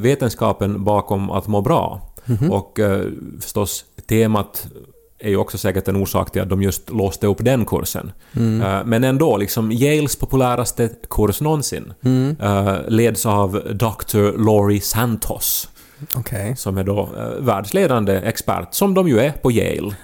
vetenskapen 0.00 0.84
bakom 0.84 1.30
att 1.30 1.46
må 1.46 1.60
bra. 1.60 2.10
Mhm. 2.24 2.52
Och 2.52 2.78
uh, 2.78 3.04
förstås 3.40 3.84
temat 4.08 4.66
är 5.18 5.28
ju 5.28 5.36
också 5.36 5.58
säkert 5.58 5.88
en 5.88 5.96
orsak 5.96 6.30
till 6.32 6.42
att 6.42 6.48
de 6.48 6.62
just 6.62 6.90
låste 6.90 7.26
upp 7.26 7.38
den 7.40 7.64
kursen. 7.64 8.12
Mm. 8.36 8.88
Men 8.88 9.04
ändå, 9.04 9.36
liksom 9.36 9.72
Yales 9.72 10.16
populäraste 10.16 10.90
kurs 11.10 11.40
någonsin 11.40 11.92
Mm. 12.04 12.36
leds 12.88 13.26
av 13.26 13.52
Dr. 13.74 14.44
Laurie 14.44 14.80
Santos, 14.80 15.68
Okej. 16.14 16.56
som 16.56 16.78
är 16.78 16.84
då 16.84 17.02
uh, 17.02 17.44
världsledande 17.44 18.16
expert, 18.16 18.74
som 18.74 18.94
de 18.94 19.08
ju 19.08 19.20
är 19.20 19.32
på 19.32 19.52
Yale. 19.52 19.94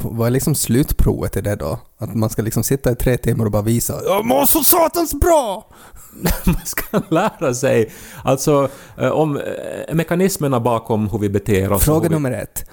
Vad 0.00 0.26
är 0.26 0.30
liksom 0.30 0.54
slutprovet 0.54 1.36
i 1.36 1.40
det 1.40 1.56
då? 1.56 1.78
Att 1.98 2.14
man 2.14 2.30
ska 2.30 2.42
liksom 2.42 2.62
sitta 2.62 2.92
i 2.92 2.94
tre 2.94 3.16
timmar 3.16 3.44
och 3.44 3.50
bara 3.50 3.62
visa 3.62 3.94
”Jag 4.04 4.24
mår 4.24 4.44
så 4.44 4.64
satans 4.64 5.14
bra!” 5.14 5.70
man 6.46 6.64
ska 6.64 7.00
lära 7.08 7.54
sig 7.54 7.92
alltså 8.24 8.68
eh, 8.98 9.08
om 9.08 9.36
eh, 9.36 9.94
mekanismerna 9.94 10.60
bakom 10.60 11.08
hur 11.08 11.18
vi 11.18 11.28
beter 11.28 11.72
oss. 11.72 11.84
Fråga 11.84 12.08
vi, 12.08 12.14
nummer 12.14 12.32
ett. 12.32 12.70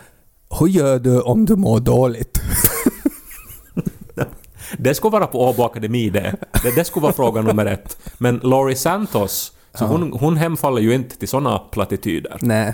Hur 0.59 0.67
gör 0.67 0.99
du 0.99 1.21
om 1.21 1.45
du 1.45 1.55
mår 1.55 1.79
dåligt? 1.79 2.41
Det 4.77 4.93
skulle 4.93 5.11
vara 5.11 5.27
på 5.27 5.49
Åbo 5.49 5.63
Akademi 5.63 6.09
det. 6.09 6.35
det. 6.63 6.75
Det 6.75 6.83
skulle 6.83 7.03
vara 7.03 7.13
fråga 7.13 7.41
nummer 7.41 7.65
ett. 7.65 7.97
Men 8.17 8.39
Laurie 8.43 8.75
Santos, 8.75 9.51
så 9.73 9.83
Ja. 9.83 9.87
hon, 9.87 10.13
hon 10.13 10.37
hemfaller 10.37 10.81
ju 10.81 10.93
inte 10.95 11.17
till 11.17 11.27
sådana 11.27 11.57
plattityder. 11.59 12.37
Nej. 12.41 12.73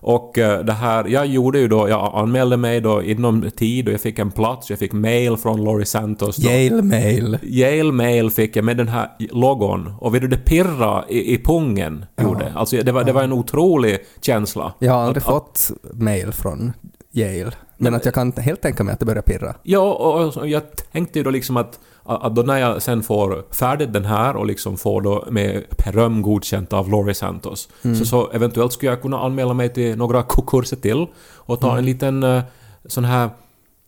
Och 0.00 0.38
eh, 0.38 0.64
det 0.64 0.72
här, 0.72 1.04
jag 1.08 1.26
gjorde 1.26 1.58
ju 1.58 1.68
då, 1.68 1.88
jag 1.88 2.12
anmälde 2.14 2.56
mig 2.56 2.80
då 2.80 3.02
inom 3.02 3.50
tid 3.56 3.88
och 3.88 3.94
jag 3.94 4.00
fick 4.00 4.18
en 4.18 4.30
plats, 4.30 4.70
jag 4.70 4.78
fick 4.78 4.92
mail 4.92 5.36
från 5.36 5.64
Laurie 5.64 5.86
Santos. 5.86 6.36
Då. 6.36 6.50
Yale 6.50 6.82
mail. 6.82 7.38
Yale 7.42 7.92
mail 7.92 8.30
fick 8.30 8.56
jag 8.56 8.64
med 8.64 8.76
den 8.76 8.88
här 8.88 9.10
logon 9.30 9.94
och 10.00 10.14
vet 10.14 10.22
du, 10.22 10.28
det 10.28 10.36
pirra 10.44 11.04
i, 11.08 11.34
i 11.34 11.38
pungen 11.38 12.04
gjorde. 12.22 12.52
Alltså 12.56 12.76
det 12.76 12.92
var, 12.92 13.04
det 13.04 13.12
var 13.12 13.22
en 13.22 13.32
otrolig 13.32 13.98
känsla. 14.20 14.72
Jag 14.78 14.92
har 14.92 15.00
aldrig 15.00 15.22
Att- 15.22 15.28
att- 15.28 15.32
fått 15.32 15.70
mail 15.94 16.32
från 16.32 16.72
Yale. 17.12 17.52
Men 17.78 17.94
att 17.94 18.04
jag 18.04 18.14
kan 18.14 18.32
helt 18.32 18.60
tänka 18.60 18.84
mig 18.84 18.92
att 18.92 19.00
det 19.00 19.06
börjar 19.06 19.22
pirra. 19.22 19.54
Ja, 19.62 19.92
och 19.92 20.36
och 20.36 20.48
jag 20.48 20.62
tänkte 20.92 21.18
ju 21.18 21.22
då 21.22 21.30
liksom 21.30 21.56
att, 21.56 21.80
att 22.08 22.34
då 22.34 22.42
när 22.42 22.58
jag 22.58 22.82
sen 22.82 23.02
får 23.02 23.44
färdigt 23.54 23.92
den 23.92 24.04
här 24.04 24.36
och 24.36 24.46
liksom 24.46 24.76
får 24.76 25.00
då 25.02 25.24
med 25.30 25.64
beröm 25.84 26.22
godkänt 26.22 26.72
av 26.72 26.90
Laurie 26.90 27.14
Santos, 27.14 27.68
Mm. 27.84 27.96
så, 27.96 28.04
så 28.04 28.30
eventuellt 28.30 28.72
skulle 28.72 28.92
jag 28.92 29.02
kunna 29.02 29.18
anmäla 29.20 29.54
mig 29.54 29.68
till 29.72 29.96
några 29.98 30.22
ku- 30.22 30.46
kurser 30.46 30.76
till 30.76 31.06
och 31.36 31.60
ta 31.60 31.78
en 31.78 31.84
liten 31.84 32.22
eh, 32.22 32.42
sån 32.86 33.04
här, 33.04 33.30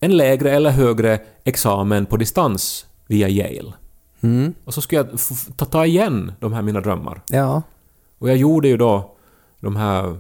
en 0.01 0.17
lägre 0.17 0.51
eller 0.51 0.71
högre 0.71 1.21
examen 1.45 2.07
på 2.07 2.17
distans 2.17 2.87
via 3.07 3.29
Yale. 3.29 3.73
Mm. 4.21 4.55
Och 4.65 4.75
så 4.75 4.81
skulle 4.81 5.01
jag 5.01 5.09
ta, 5.57 5.65
ta 5.65 5.87
igen 5.87 6.33
de 6.41 6.53
här 6.53 6.63
mina 6.63 6.81
drömmar. 6.81 7.23
Ja. 7.31 7.63
Och 8.19 8.29
jag 8.31 8.37
gjorde 8.37 8.69
ju 8.69 8.77
då 8.77 9.15
de 9.61 9.77
här 9.77 10.17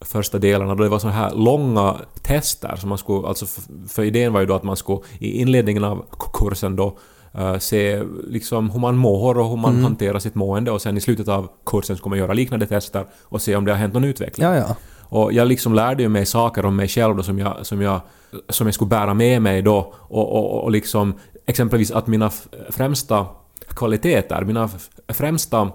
första 0.00 0.38
delarna 0.38 0.74
då 0.74 0.82
det 0.82 0.88
var 0.88 0.98
så 0.98 1.08
här 1.08 1.34
långa 1.34 1.96
tester 2.22 2.76
som 2.76 2.88
man 2.88 2.98
skulle, 2.98 3.28
alltså 3.28 3.44
f- 3.44 3.66
för 3.88 4.02
idén 4.02 4.32
var 4.32 4.40
ju 4.40 4.46
då 4.46 4.54
att 4.54 4.62
man 4.62 4.76
skulle 4.76 5.00
i 5.18 5.40
inledningen 5.40 5.84
av 5.84 6.04
kursen 6.32 6.76
då 6.76 6.96
eh, 7.34 7.58
se 7.58 8.02
liksom 8.28 8.70
hur 8.70 8.80
man 8.80 8.96
mår 8.96 9.38
och 9.38 9.48
hur 9.48 9.56
man 9.56 9.70
Mm. 9.72 9.84
hanterar 9.84 10.18
sitt 10.18 10.34
mående 10.34 10.70
och 10.70 10.82
sen 10.82 10.96
i 10.96 11.00
slutet 11.00 11.28
av 11.28 11.48
kursen 11.66 11.96
skulle 11.96 12.10
man 12.10 12.18
göra 12.18 12.32
liknande 12.32 12.66
tester 12.66 13.06
och 13.22 13.42
se 13.42 13.56
om 13.56 13.64
det 13.64 13.72
har 13.72 13.78
hänt 13.78 13.94
någon 13.94 14.04
utveckling. 14.04 14.46
Ja, 14.46 14.56
ja. 14.56 14.76
Och 15.00 15.32
jag 15.32 15.48
liksom 15.48 15.74
lärde 15.74 16.02
ju 16.02 16.08
mig 16.08 16.26
saker 16.26 16.64
om 16.64 16.76
mig 16.76 16.88
själv 16.88 17.16
då 17.16 17.22
som 17.22 17.38
jag, 17.38 17.66
som 17.66 17.82
jag, 17.82 18.00
som 18.48 18.66
jag 18.66 18.74
skulle 18.74 18.88
bära 18.88 19.14
med 19.14 19.42
mig 19.42 19.62
då 19.62 19.94
och, 19.98 20.32
och, 20.32 20.64
och 20.64 20.70
liksom 20.70 21.14
exempelvis 21.46 21.90
att 21.90 22.06
mina 22.06 22.30
främsta 22.70 23.26
kvaliteter, 23.68 24.44
mina 24.44 24.70
främsta 25.08 25.70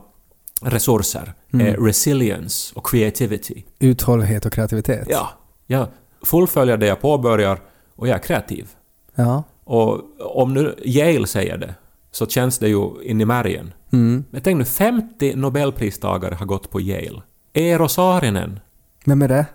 resurser 0.61 1.33
Mm. 1.53 1.67
är 1.67 1.77
resilience 1.77 2.73
och 2.75 2.85
creativity. 2.89 3.63
Uthållighet 3.79 4.45
och 4.45 4.53
kreativitet. 4.53 5.07
Ja, 5.09 5.29
jag 5.67 5.87
fullföljer 6.23 6.77
det 6.77 6.85
jag 6.87 7.01
påbörjar 7.01 7.59
och 7.95 8.07
jag 8.07 8.15
är 8.15 8.19
kreativ. 8.19 8.67
Ja. 9.15 9.43
Och 9.67 10.01
om 10.19 10.53
nu 10.53 10.75
Yale 10.85 11.27
säger 11.27 11.57
det 11.57 11.75
så 12.11 12.27
känns 12.27 12.59
det 12.59 12.67
ju 12.67 13.03
in 13.03 13.21
i 13.21 13.25
märgen. 13.25 13.73
Mm. 13.93 14.23
Men 14.29 14.41
tänk 14.41 14.57
nu, 14.57 14.65
50 14.65 15.35
nobelpristagare 15.35 16.35
har 16.35 16.45
gått 16.45 16.71
på 16.71 16.81
Yale. 16.81 17.21
Eero 17.53 17.87
Saarinen. 17.87 18.59
Vem 19.05 19.21
är 19.21 19.27
det? 19.27 19.45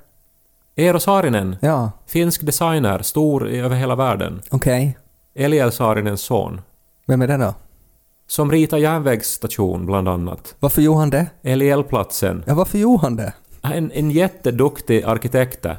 Eero 0.77 1.01
Saarinen 1.01 1.57
Ja. 1.61 1.91
Finsk 2.07 2.43
designer, 2.43 3.03
stor 3.03 3.49
över 3.49 3.77
hela 3.77 3.95
världen. 3.95 4.43
Okej. 4.51 4.99
Eliel 5.35 5.73
Saarinens 5.73 6.21
son. 6.23 6.61
Vem 7.07 7.23
är 7.23 7.27
det 7.27 7.37
då? 7.37 7.55
Som 8.27 8.51
ritar 8.51 8.79
järnvägsstation 8.79 9.87
bland 9.87 10.09
annat. 10.09 10.55
Varför 10.61 10.83
gjorde 10.83 10.99
han 10.99 11.11
det? 11.11 11.27
Elielplatsen. 11.43 12.45
Ja, 12.47 12.55
varför 12.55 12.79
gjorde 12.79 13.03
han 13.03 13.17
det? 13.17 13.33
En, 13.63 13.93
en 13.93 14.11
jätteduktig 14.11 15.03
arkitekt. 15.03 15.63
där. 15.63 15.79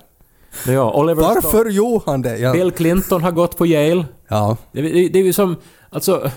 Ja, 0.67 0.93
Oliver 0.93 1.21
Varför 1.21 1.69
gjorde 1.69 2.03
han 2.05 2.21
det? 2.21 2.37
Ja. 2.37 2.53
Bill 2.53 2.71
Clinton 2.71 3.23
har 3.23 3.31
gått 3.31 3.57
på 3.57 3.65
Yale. 3.65 4.05
Ja. 4.33 4.57
Det, 4.71 4.81
det, 4.81 5.09
det 5.09 5.19
är 5.19 5.23
ju 5.23 5.33
som... 5.33 5.55
Alltså, 5.89 6.31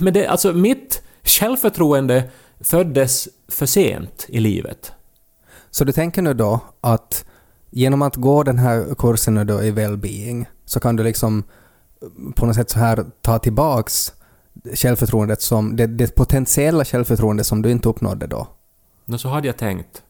men 0.00 0.14
det, 0.14 0.26
alltså 0.26 0.52
mitt 0.52 1.02
självförtroende 1.22 2.30
föddes 2.60 3.28
för 3.48 3.66
sent 3.66 4.26
i 4.28 4.40
livet. 4.40 4.92
Så 5.70 5.84
du 5.84 5.92
tänker 5.92 6.22
nu 6.22 6.34
då 6.34 6.60
att 6.80 7.24
genom 7.70 8.02
att 8.02 8.16
gå 8.16 8.42
den 8.42 8.58
här 8.58 8.94
kursen 8.98 9.34
nu 9.34 9.44
då 9.44 9.62
i 9.62 9.70
well-being 9.72 10.46
så 10.64 10.80
kan 10.80 10.96
du 10.96 11.04
liksom 11.04 11.44
på 12.34 12.46
något 12.46 12.56
sätt 12.56 12.70
så 12.70 12.78
här 12.78 13.04
ta 13.20 13.38
tillbaks 13.38 14.12
självförtroendet 14.74 15.42
som, 15.42 15.76
det, 15.76 15.86
det 15.86 16.14
potentiella 16.14 16.84
självförtroendet 16.84 17.46
som 17.46 17.62
du 17.62 17.70
inte 17.70 17.88
uppnådde 17.88 18.26
då. 18.26 18.48
Men 19.04 19.18
så 19.18 19.28
hade 19.28 19.46
jag 19.46 19.56
tänkt. 19.56 20.02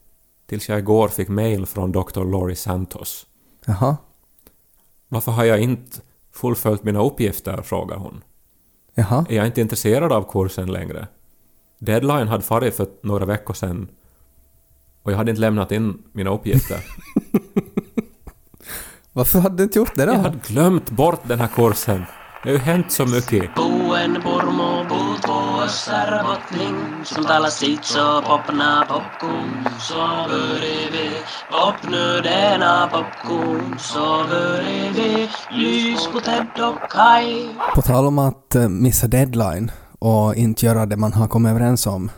Tills 0.47 0.69
jag 0.69 0.79
igår 0.79 1.09
fick 1.09 1.29
mail 1.29 1.67
från 1.67 1.93
Dr. 1.93 2.25
Laurie 2.25 2.57
Santos. 2.57 3.27
Jaha. 3.65 3.97
Varför 5.09 5.33
har 5.33 5.45
jag 5.45 5.61
inte 5.61 6.01
fullföljt 6.37 6.85
mina 6.85 7.03
uppgifter? 7.03 7.63
frågar 7.63 7.97
hon. 7.97 8.25
Jaha. 8.95 9.27
Är 9.29 9.37
jag 9.37 9.47
inte 9.47 9.61
intresserad 9.61 10.13
av 10.13 10.33
kursen 10.33 10.73
längre? 10.73 11.07
Deadline 11.79 12.29
hade 12.29 12.43
farit 12.43 12.77
för 12.77 12.87
några 13.03 13.25
veckor 13.25 13.55
sedan 13.55 13.89
och 15.07 15.13
jag 15.13 15.17
hade 15.17 15.31
inte 15.31 15.41
lämnat 15.41 15.73
in 15.73 16.03
mina 16.13 16.31
uppgifter. 16.31 16.81
Varför 19.13 19.39
hade 19.39 19.57
du 19.57 19.63
inte 19.63 19.79
gjort 19.79 19.95
det 19.95 20.07
då? 20.07 20.13
Jag 20.13 20.19
hade 20.19 20.39
glömt 20.47 20.91
bort 20.91 21.21
den 21.23 21.41
här 21.41 21.49
kursen. 21.49 22.05
Det 22.43 22.49
har 22.49 22.53
ju 22.53 22.59
hänt 22.59 22.93
så 22.93 23.07
mycket. 23.07 23.51
Buen 25.67 26.07
purmo 26.07 26.37
puut 26.51 27.07
som 27.07 27.25
talar 27.25 27.51
sitt 27.51 27.85
så 27.85 28.23
popna 28.23 28.87
popcorn, 28.89 29.69
så 29.81 29.95
börjar 30.29 30.91
vi 30.93 31.11
denna 32.23 32.89
popcorn, 32.93 33.79
så 33.79 34.25
börjar 34.29 34.93
vi 34.93 35.29
lys 35.51 36.07
på 36.13 36.21
Ted 36.21 36.65
och 36.65 36.91
Kai. 36.91 37.49
På 37.75 37.83
tal 37.83 38.07
om 38.07 38.19
att 38.19 38.55
eh, 38.55 38.69
missa 38.69 39.07
deadline 39.07 39.71
och 39.99 40.35
inte 40.35 40.67
göra 40.67 40.87
det 40.87 40.97
man 40.97 41.13
har 41.13 41.29
kommit 41.29 41.51
överens 41.51 41.87
om 41.87 42.11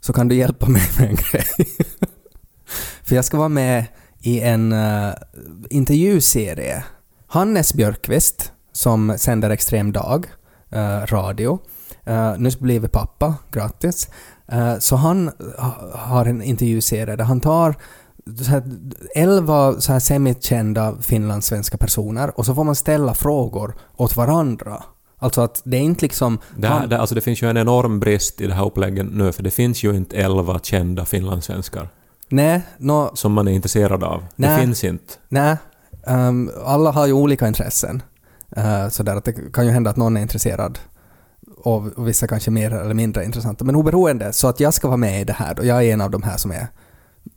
så 0.00 0.12
kan 0.12 0.28
du 0.28 0.34
hjälpa 0.34 0.66
mig 0.66 0.82
med 0.98 1.08
en 1.08 1.16
grej. 1.30 1.66
För 3.02 3.16
jag 3.16 3.24
ska 3.24 3.36
vara 3.36 3.48
med 3.48 3.84
i 4.20 4.40
en 4.40 4.72
uh, 4.72 5.12
intervjuserie. 5.70 6.84
Hannes 7.26 7.74
Björkqvist, 7.74 8.52
som 8.72 9.14
sänder 9.18 9.50
Extrem 9.50 9.92
Dag, 9.92 10.26
uh, 10.76 11.06
radio, 11.06 11.58
uh, 12.10 12.38
nyss 12.38 12.58
blivit 12.58 12.92
pappa, 12.92 13.34
grattis. 13.52 14.08
Eh, 14.52 14.78
så 14.78 14.96
han 14.96 15.30
ha- 15.58 15.90
har 15.94 16.26
en 16.26 16.42
intervjuserie 16.42 17.16
där 17.16 17.24
han 17.24 17.40
tar 17.40 17.74
så 18.38 18.50
här, 18.50 18.62
elva 19.14 19.80
så 19.80 19.92
här 19.92 20.00
semikända 20.00 20.94
finlandssvenska 21.00 21.78
personer 21.78 22.38
och 22.38 22.46
så 22.46 22.54
får 22.54 22.64
man 22.64 22.74
ställa 22.74 23.14
frågor 23.14 23.74
åt 23.96 24.16
varandra. 24.16 24.82
Alltså 25.18 25.40
att 25.40 25.62
det 25.64 25.76
är 25.76 25.80
inte 25.80 26.04
liksom... 26.04 26.38
Det, 26.56 26.68
här, 26.68 26.86
det, 26.86 26.98
alltså 26.98 27.14
det 27.14 27.20
finns 27.20 27.42
ju 27.42 27.50
en 27.50 27.56
enorm 27.56 28.00
brist 28.00 28.40
i 28.40 28.46
det 28.46 28.54
här 28.54 28.66
upplägget 28.66 29.06
nu, 29.12 29.32
för 29.32 29.42
det 29.42 29.50
finns 29.50 29.84
ju 29.84 29.96
inte 29.96 30.16
elva 30.16 30.58
kända 30.58 31.04
finlandssvenskar 31.04 31.88
Nej, 32.28 32.62
nå, 32.78 33.10
som 33.14 33.32
man 33.32 33.48
är 33.48 33.52
intresserad 33.52 34.04
av. 34.04 34.20
Det 34.20 34.46
Nej. 34.46 34.60
finns 34.60 34.84
inte. 34.84 35.14
nej. 35.28 35.56
ehm, 36.06 36.50
alla 36.64 36.90
har 36.90 37.06
ju 37.06 37.12
olika 37.12 37.48
intressen. 37.48 38.02
Uh, 38.58 38.88
så 38.88 39.02
där 39.02 39.16
att 39.16 39.24
det 39.24 39.52
kan 39.52 39.66
ju 39.66 39.72
hända 39.72 39.90
att 39.90 39.96
någon 39.96 40.16
är 40.16 40.20
intresserad 40.20 40.78
och 41.62 42.08
vissa 42.08 42.26
kanske 42.26 42.50
mer 42.50 42.70
eller 42.70 42.94
mindre 42.94 43.24
intressanta. 43.24 43.64
Men 43.64 43.76
oberoende, 43.76 44.32
så 44.32 44.48
att 44.48 44.60
jag 44.60 44.74
ska 44.74 44.88
vara 44.88 44.96
med 44.96 45.20
i 45.20 45.24
det 45.24 45.32
här 45.32 45.58
och 45.58 45.66
jag 45.66 45.84
är 45.84 45.92
en 45.92 46.00
av 46.00 46.10
de 46.10 46.22
här 46.22 46.36
som 46.36 46.50
är 46.50 46.66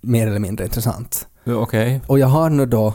mer 0.01 0.27
eller 0.27 0.39
mindre 0.39 0.65
intressant. 0.65 1.27
Ja, 1.44 1.56
Okej. 1.56 2.01
Och 2.08 2.20
jag 2.20 2.27
har 2.27 2.50
nu 2.50 2.65
då 2.65 2.94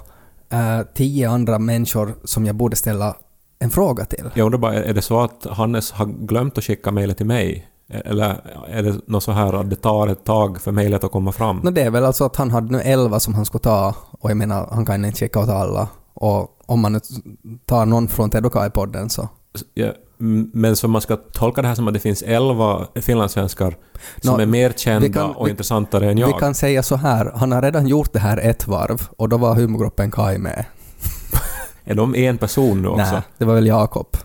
eh, 0.50 0.80
tio 0.94 1.30
andra 1.30 1.58
människor 1.58 2.14
som 2.24 2.46
jag 2.46 2.56
borde 2.56 2.76
ställa 2.76 3.16
en 3.58 3.70
fråga 3.70 4.04
till. 4.04 4.30
Jag 4.34 4.44
undrar 4.44 4.58
bara, 4.58 4.74
är 4.74 4.94
det 4.94 5.02
så 5.02 5.20
att 5.20 5.46
Hannes 5.50 5.92
har 5.92 6.06
glömt 6.06 6.58
att 6.58 6.64
skicka 6.64 6.90
mejlet 6.90 7.16
till 7.16 7.26
mig? 7.26 7.68
Eller 7.90 8.40
är 8.68 8.82
det 8.82 9.00
något 9.06 9.22
så 9.22 9.32
här 9.32 9.52
att 9.52 9.70
det 9.70 9.76
tar 9.76 10.08
ett 10.08 10.24
tag 10.24 10.60
för 10.60 10.72
mejlet 10.72 11.04
att 11.04 11.12
komma 11.12 11.32
fram? 11.32 11.60
Nå, 11.62 11.70
det 11.70 11.82
är 11.82 11.90
väl 11.90 12.04
alltså 12.04 12.24
att 12.24 12.36
han 12.36 12.50
hade 12.50 12.72
nu 12.72 12.80
elva 12.80 13.20
som 13.20 13.34
han 13.34 13.44
skulle 13.44 13.62
ta 13.62 13.94
och 14.20 14.30
jag 14.30 14.36
menar, 14.36 14.68
han 14.70 14.86
kan 14.86 15.04
inte 15.04 15.18
checka 15.18 15.40
åt 15.40 15.48
alla. 15.48 15.88
Och 16.14 16.48
om 16.66 16.80
man 16.80 16.92
nu 16.92 17.00
tar 17.66 17.86
någon 17.86 18.08
från 18.08 18.30
Ted 18.30 18.46
och 18.46 18.52
Kai-podden 18.52 19.08
så... 19.08 19.28
Ja, 19.74 19.92
men 20.52 20.76
så 20.76 20.88
man 20.88 21.00
ska 21.00 21.16
tolka 21.16 21.62
det 21.62 21.68
här 21.68 21.74
som 21.74 21.88
att 21.88 21.94
det 21.94 22.00
finns 22.00 22.22
elva 22.22 22.86
finlandssvenskar 22.94 23.76
som 24.22 24.36
Nå, 24.36 24.42
är 24.42 24.46
mer 24.46 24.72
kända 24.76 25.08
vi 25.08 25.14
kan- 25.14 25.30
och 25.30 25.46
vi- 25.46 25.50
intressantare 25.50 26.10
än 26.10 26.16
Vi 26.16 26.20
jag? 26.22 26.38
kan 26.40 26.54
säga 26.54 26.82
så 26.82 26.96
här, 26.96 27.32
han 27.34 27.52
har 27.52 27.62
redan 27.62 27.86
gjort 27.86 28.12
det 28.12 28.18
här 28.18 28.36
ett 28.36 28.66
varv 28.66 29.08
och 29.16 29.28
då 29.28 29.36
var 29.36 29.54
humorgruppen 29.54 30.10
Kai 30.10 30.38
med. 30.38 30.64
Är 31.84 31.94
de 31.94 32.14
en 32.14 32.38
person 32.38 32.82
nu 32.82 32.88
också? 32.88 33.12
Nej, 33.12 33.22
det 33.38 33.44
var 33.44 33.54
väl 33.54 33.66
Jakob, 33.66 34.16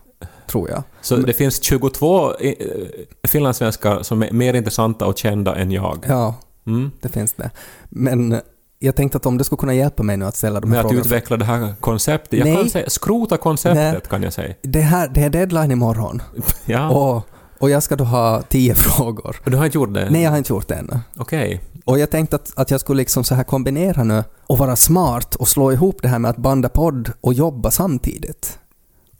tror 0.47 0.69
jag. 0.69 0.83
Så 1.01 1.15
det 1.15 1.33
finns 1.33 1.63
22 1.63 2.35
i- 2.39 2.47
eh, 2.59 3.27
finlandssvenskar 3.27 4.03
som 4.03 4.23
är 4.23 4.31
mer 4.31 4.53
intressanta 4.53 5.05
och 5.05 5.17
kända 5.17 5.55
än 5.55 5.71
jag? 5.71 6.05
Ja, 6.09 6.35
Mm. 6.67 6.91
det 7.01 7.09
finns 7.09 7.33
det. 7.33 7.49
Men 7.89 8.41
jag 8.83 8.95
tänkte 8.95 9.17
att 9.17 9.25
om 9.25 9.37
du 9.37 9.43
skulle 9.43 9.57
kunna 9.59 9.73
hjälpa 9.73 10.03
mig 10.03 10.17
nu 10.17 10.25
att 10.25 10.35
ställa 10.35 10.59
de 10.59 10.69
Med 10.69 10.77
här 10.77 10.83
att 10.83 10.89
frågorna. 10.89 11.05
utveckla 11.05 11.37
det 11.37 11.45
här 11.45 11.73
konceptet. 11.79 12.39
Jag 12.39 12.45
Nej. 12.45 12.55
kan 12.57 12.69
säga 12.69 12.89
skrota 12.89 13.37
konceptet 13.37 13.93
Nej. 13.93 14.01
kan 14.09 14.23
jag 14.23 14.33
säga. 14.33 14.53
Det, 14.61 14.81
här, 14.81 15.07
det 15.13 15.21
är 15.23 15.29
deadline 15.29 15.71
imorgon 15.71 16.21
Ja. 16.65 16.89
och, 16.89 17.23
och 17.59 17.69
jag 17.69 17.83
ska 17.83 17.95
då 17.95 18.03
ha 18.03 18.41
tio 18.41 18.75
frågor. 18.85 19.35
Och 19.45 19.51
du 19.51 19.57
har 19.57 19.65
inte 19.65 19.77
gjort 19.77 19.93
det? 19.93 20.09
Nej, 20.09 20.21
jag 20.23 20.29
har 20.31 20.37
inte 20.37 20.53
gjort 20.53 20.67
det 20.67 20.75
ännu. 20.75 20.99
Okej. 21.17 21.61
Och 21.85 21.99
jag 21.99 22.09
tänkte 22.09 22.35
att, 22.35 22.51
att 22.55 22.71
jag 22.71 22.79
skulle 22.79 22.97
liksom 22.97 23.23
så 23.23 23.35
här 23.35 23.43
kombinera 23.43 24.03
nu 24.03 24.23
och 24.47 24.57
vara 24.57 24.75
smart 24.75 25.35
och 25.35 25.47
slå 25.47 25.71
ihop 25.71 25.97
det 26.01 26.07
här 26.07 26.19
med 26.19 26.29
att 26.31 26.37
banda 26.37 26.69
podd 26.69 27.11
och 27.21 27.33
jobba 27.33 27.71
samtidigt. 27.71 28.59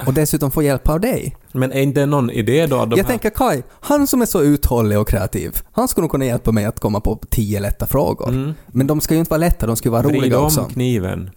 Och 0.08 0.14
dessutom 0.14 0.52
få 0.52 0.62
hjälp 0.64 0.90
av 0.90 1.00
dig. 1.00 1.36
Men 1.52 1.72
är 1.72 1.82
inte 1.82 2.00
det 2.00 2.06
någon 2.06 2.30
idé 2.30 2.68
då? 2.68 2.76
jag 2.76 2.98
här... 2.98 3.04
tänker 3.04 3.30
Kai, 3.30 3.64
han 3.80 4.08
som 4.08 4.22
är 4.22 4.26
så 4.26 4.42
uthållig 4.42 5.00
och 5.00 5.08
kreativ, 5.08 5.58
han 5.72 5.88
skulle 5.88 6.04
nog 6.04 6.12
kunna 6.12 6.26
hjälpa 6.26 6.52
mig 6.52 6.66
att 6.66 6.80
komma 6.80 7.00
på 7.00 7.20
tio 7.30 7.60
lätta 7.60 7.88
frågor. 7.88 8.30
Mm. 8.30 8.54
Men 8.68 8.88
de 8.88 9.02
ska 9.02 9.14
ju 9.14 9.20
inte 9.20 9.30
vara 9.30 9.38
lätta, 9.38 9.68
de 9.68 9.76
ska 9.76 9.88
ju 9.90 9.92
vara 9.92 10.02
Vrid 10.02 10.16
roliga 10.16 10.40
om 10.40 10.46
också. 10.46 10.64
kniven. 10.66 11.30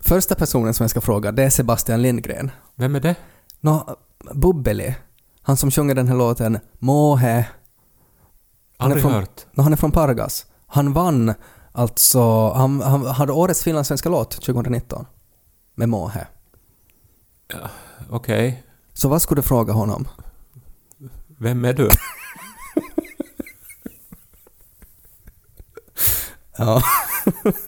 Första 0.00 0.34
personen 0.34 0.74
som 0.74 0.84
jag 0.84 0.90
ska 0.90 1.00
fråga, 1.00 1.32
det 1.32 1.42
är 1.42 1.50
Sebastian 1.50 2.02
Lindgren. 2.02 2.50
Vem 2.74 2.94
är 2.94 3.00
det? 3.00 3.14
Nå, 3.60 3.96
Bubbeli. 4.34 4.94
Han 5.42 5.56
som 5.56 5.70
sjunger 5.70 5.94
den 5.94 6.08
här 6.08 6.16
låten 6.16 6.58
Måhe. 6.78 7.46
Han 8.78 8.90
är 8.90 8.94
Aldrig 8.94 9.02
från- 9.02 9.12
hört. 9.12 9.46
Nå, 9.52 9.62
han 9.62 9.72
är 9.72 9.76
från 9.76 9.90
Pargas. 9.92 10.46
Han 10.66 10.92
vann 10.92 11.34
alltså, 11.72 12.52
han, 12.52 12.80
han 12.80 13.06
hade 13.06 13.32
årets 13.32 13.62
finlandssvenska 13.62 14.08
låt 14.08 14.30
2019. 14.30 15.06
Med 15.74 15.88
Måhe. 15.88 16.26
Okej. 18.10 18.62
Så 18.92 19.08
vad 19.08 19.22
skulle 19.22 19.40
du 19.40 19.46
fråga 19.46 19.72
honom? 19.72 20.08
Vem 21.38 21.64
är 21.64 21.72
du? 21.72 21.88
Ja. 26.56 26.82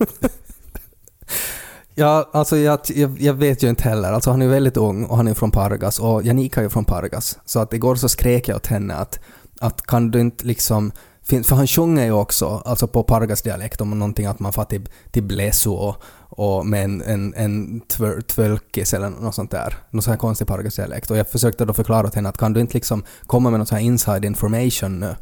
ja, 1.94 2.30
alltså 2.32 2.56
jag, 2.56 2.80
jag, 3.18 3.34
vet 3.34 3.62
ju 3.62 3.68
inte 3.68 3.82
heller. 3.82 4.12
Alltså 4.12 4.30
han 4.30 4.42
är 4.42 4.48
väldigt 4.48 4.76
ung 4.76 5.04
och 5.04 5.16
han 5.16 5.28
är 5.28 5.34
från 5.34 5.50
Pargas 5.50 5.98
och 5.98 6.22
Janika 6.22 6.62
är 6.62 6.68
från 6.68 6.84
Pargas. 6.84 7.38
Så 7.44 7.60
att 7.60 7.72
igår 7.72 7.94
så 7.94 8.08
skrek 8.08 8.48
jag 8.48 8.56
åt 8.56 8.66
henne 8.66 8.94
att, 8.94 9.20
att 9.60 9.82
kan 9.82 10.10
du 10.10 10.20
inte 10.20 10.46
liksom 10.46 10.92
för 11.24 11.54
han 11.54 11.66
sjunger 11.66 12.04
ju 12.04 12.12
också, 12.12 12.62
alltså 12.64 12.86
på 12.86 13.02
Pargas-dialekt 13.02 13.80
om 13.80 13.98
någonting 13.98 14.26
att 14.26 14.40
man 14.40 14.52
får 14.52 14.64
till, 14.64 14.88
till 15.10 15.22
Blesu 15.22 15.70
och, 15.70 16.02
och 16.18 16.66
med 16.66 16.84
en, 16.84 17.02
en, 17.02 17.34
en 17.34 17.80
tvör, 17.80 18.20
tvölkis 18.20 18.94
eller 18.94 19.10
något 19.10 19.34
sånt 19.34 19.50
där. 19.50 19.76
Någon 19.90 20.02
sån 20.02 20.10
här 20.10 20.18
konstig 20.18 20.46
Pargas-dialekt. 20.46 21.10
Och 21.10 21.16
jag 21.16 21.28
försökte 21.28 21.64
då 21.64 21.72
förklara 21.72 22.06
åt 22.06 22.14
henne 22.14 22.28
att 22.28 22.38
kan 22.38 22.52
du 22.52 22.60
inte 22.60 22.74
liksom 22.74 23.04
komma 23.26 23.50
med 23.50 23.60
någon 23.60 23.66
sån 23.66 23.78
här 23.78 23.84
inside 23.84 24.24
information 24.24 25.00
nu 25.00 25.16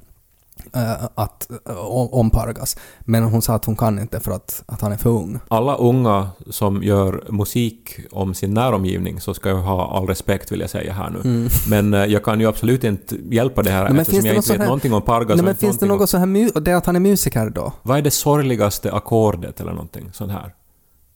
att, 1.14 1.50
om, 1.76 2.08
om 2.12 2.30
Pargas. 2.30 2.76
Men 3.00 3.22
hon 3.24 3.42
sa 3.42 3.54
att 3.54 3.64
hon 3.64 3.76
kan 3.76 3.98
inte 3.98 4.20
för 4.20 4.32
att, 4.32 4.62
att 4.66 4.80
han 4.80 4.92
är 4.92 4.96
för 4.96 5.10
ung. 5.10 5.38
Alla 5.48 5.76
unga 5.76 6.28
som 6.50 6.82
gör 6.82 7.24
musik 7.28 7.96
om 8.10 8.34
sin 8.34 8.54
näromgivning 8.54 9.20
så 9.20 9.34
ska 9.34 9.48
jag 9.48 9.56
ha 9.56 9.96
all 9.96 10.06
respekt 10.06 10.52
vill 10.52 10.60
jag 10.60 10.70
säga 10.70 10.92
här 10.92 11.10
nu. 11.10 11.48
Men 11.68 11.94
eh, 11.94 12.04
jag 12.04 12.24
kan 12.24 12.40
ju 12.40 12.46
absolut 12.48 12.84
inte 12.84 13.16
hjälpa 13.30 13.62
det 13.62 13.70
här 13.70 13.80
Mm. 13.82 13.92
men 13.92 14.00
eftersom 14.00 14.22
finns 14.22 14.24
det 14.24 14.28
jag 14.28 14.36
något 14.36 14.44
inte 14.44 14.52
vet 14.52 14.60
här- 14.60 14.66
någonting 14.66 14.92
om 14.94 15.02
Pargas 15.02 15.36
Nej, 15.36 15.44
men 15.44 15.56
finns 15.56 15.78
det 15.78 15.86
något 15.86 16.10
så 16.10 16.18
här, 16.18 16.60
det 16.60 16.72
att 16.72 16.86
han 16.86 16.96
är 16.96 17.00
musiker 17.00 17.50
då? 17.50 17.62
om- 17.62 17.72
Vad 17.82 17.98
är 17.98 18.02
det 18.02 18.10
sorgligaste 18.10 18.92
ackordet 18.92 19.60
eller 19.60 19.72
någonting 19.72 20.10
sånt 20.12 20.32
här? 20.32 20.54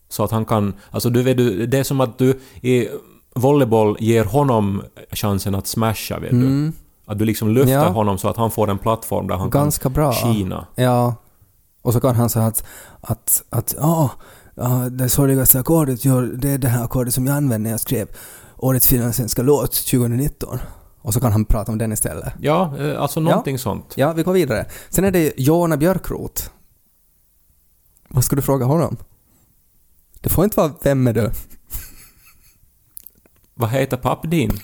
Så 0.08 0.24
att 0.24 0.30
han 0.30 0.44
kan... 0.44 0.74
Alltså 0.90 1.10
du 1.10 1.22
vet 1.22 1.36
du, 1.36 1.66
det 1.66 1.78
är 1.78 1.84
som 1.84 2.00
att 2.00 2.18
du 2.18 2.38
i 2.60 2.88
volleyboll 3.34 3.96
ger 4.00 4.24
honom 4.24 4.82
chansen 5.12 5.54
att 5.54 5.66
smasha, 5.66 6.18
vet 6.18 6.30
du. 6.30 6.72
Att 7.06 7.18
du 7.18 7.24
liksom 7.24 7.48
lyfter. 7.48 7.72
Ja. 7.72 7.88
honom 7.88 8.18
så 8.18 8.28
att 8.28 8.36
han 8.36 8.50
får 8.50 8.70
en 8.70 8.78
plattform 8.78 9.26
där 9.26 9.36
han 9.36 9.50
Ganska 9.50 9.82
kan 9.82 9.92
bra. 9.92 10.12
skina. 10.12 10.66
Ja. 10.74 11.14
Och 11.82 11.92
så 11.92 12.00
kan 12.00 12.14
han 12.14 12.28
säga 12.30 12.46
att, 12.46 12.64
att, 13.00 13.42
att 13.50 13.74
ja, 13.78 14.10
ja, 14.54 14.68
det 14.90 15.08
sorgligaste 15.08 15.60
ackordet 15.60 16.04
gör, 16.04 16.22
det 16.22 16.50
är 16.50 16.58
det 16.58 16.68
här 16.68 16.84
ackordet 16.84 17.14
som 17.14 17.26
jag 17.26 17.36
använde 17.36 17.64
när 17.64 17.70
jag 17.70 17.80
skrev 17.80 18.08
Årets 18.56 18.86
finlandssvenska 18.86 19.42
låt 19.42 19.72
2019. 19.72 20.58
Och 21.02 21.14
så 21.14 21.20
kan 21.20 21.32
han 21.32 21.44
prata 21.44 21.72
om 21.72 21.78
den 21.78 21.92
istället. 21.92 22.32
Ja, 22.40 22.76
eh, 22.78 23.02
alltså 23.02 23.20
någonting 23.20 23.58
sånt. 23.58 23.92
Ja, 23.96 24.12
vi 24.12 24.22
går 24.22 24.32
vidare. 24.32 24.66
Sen 24.90 25.04
är 25.04 25.10
det 25.10 25.32
Jona 25.36 25.76
Björkroth. 25.76 26.42
Vad 28.08 28.24
ska 28.24 28.36
du 28.36 28.42
fråga 28.42 28.64
honom? 28.66 28.96
Det 30.20 30.28
får 30.28 30.44
inte 30.44 30.60
vara 30.60 30.72
Vem 30.82 31.06
är 31.06 31.12
du? 31.12 31.30
Vad 33.54 33.70
heter 33.70 33.96
papp 33.96 34.30
din? 34.30 34.52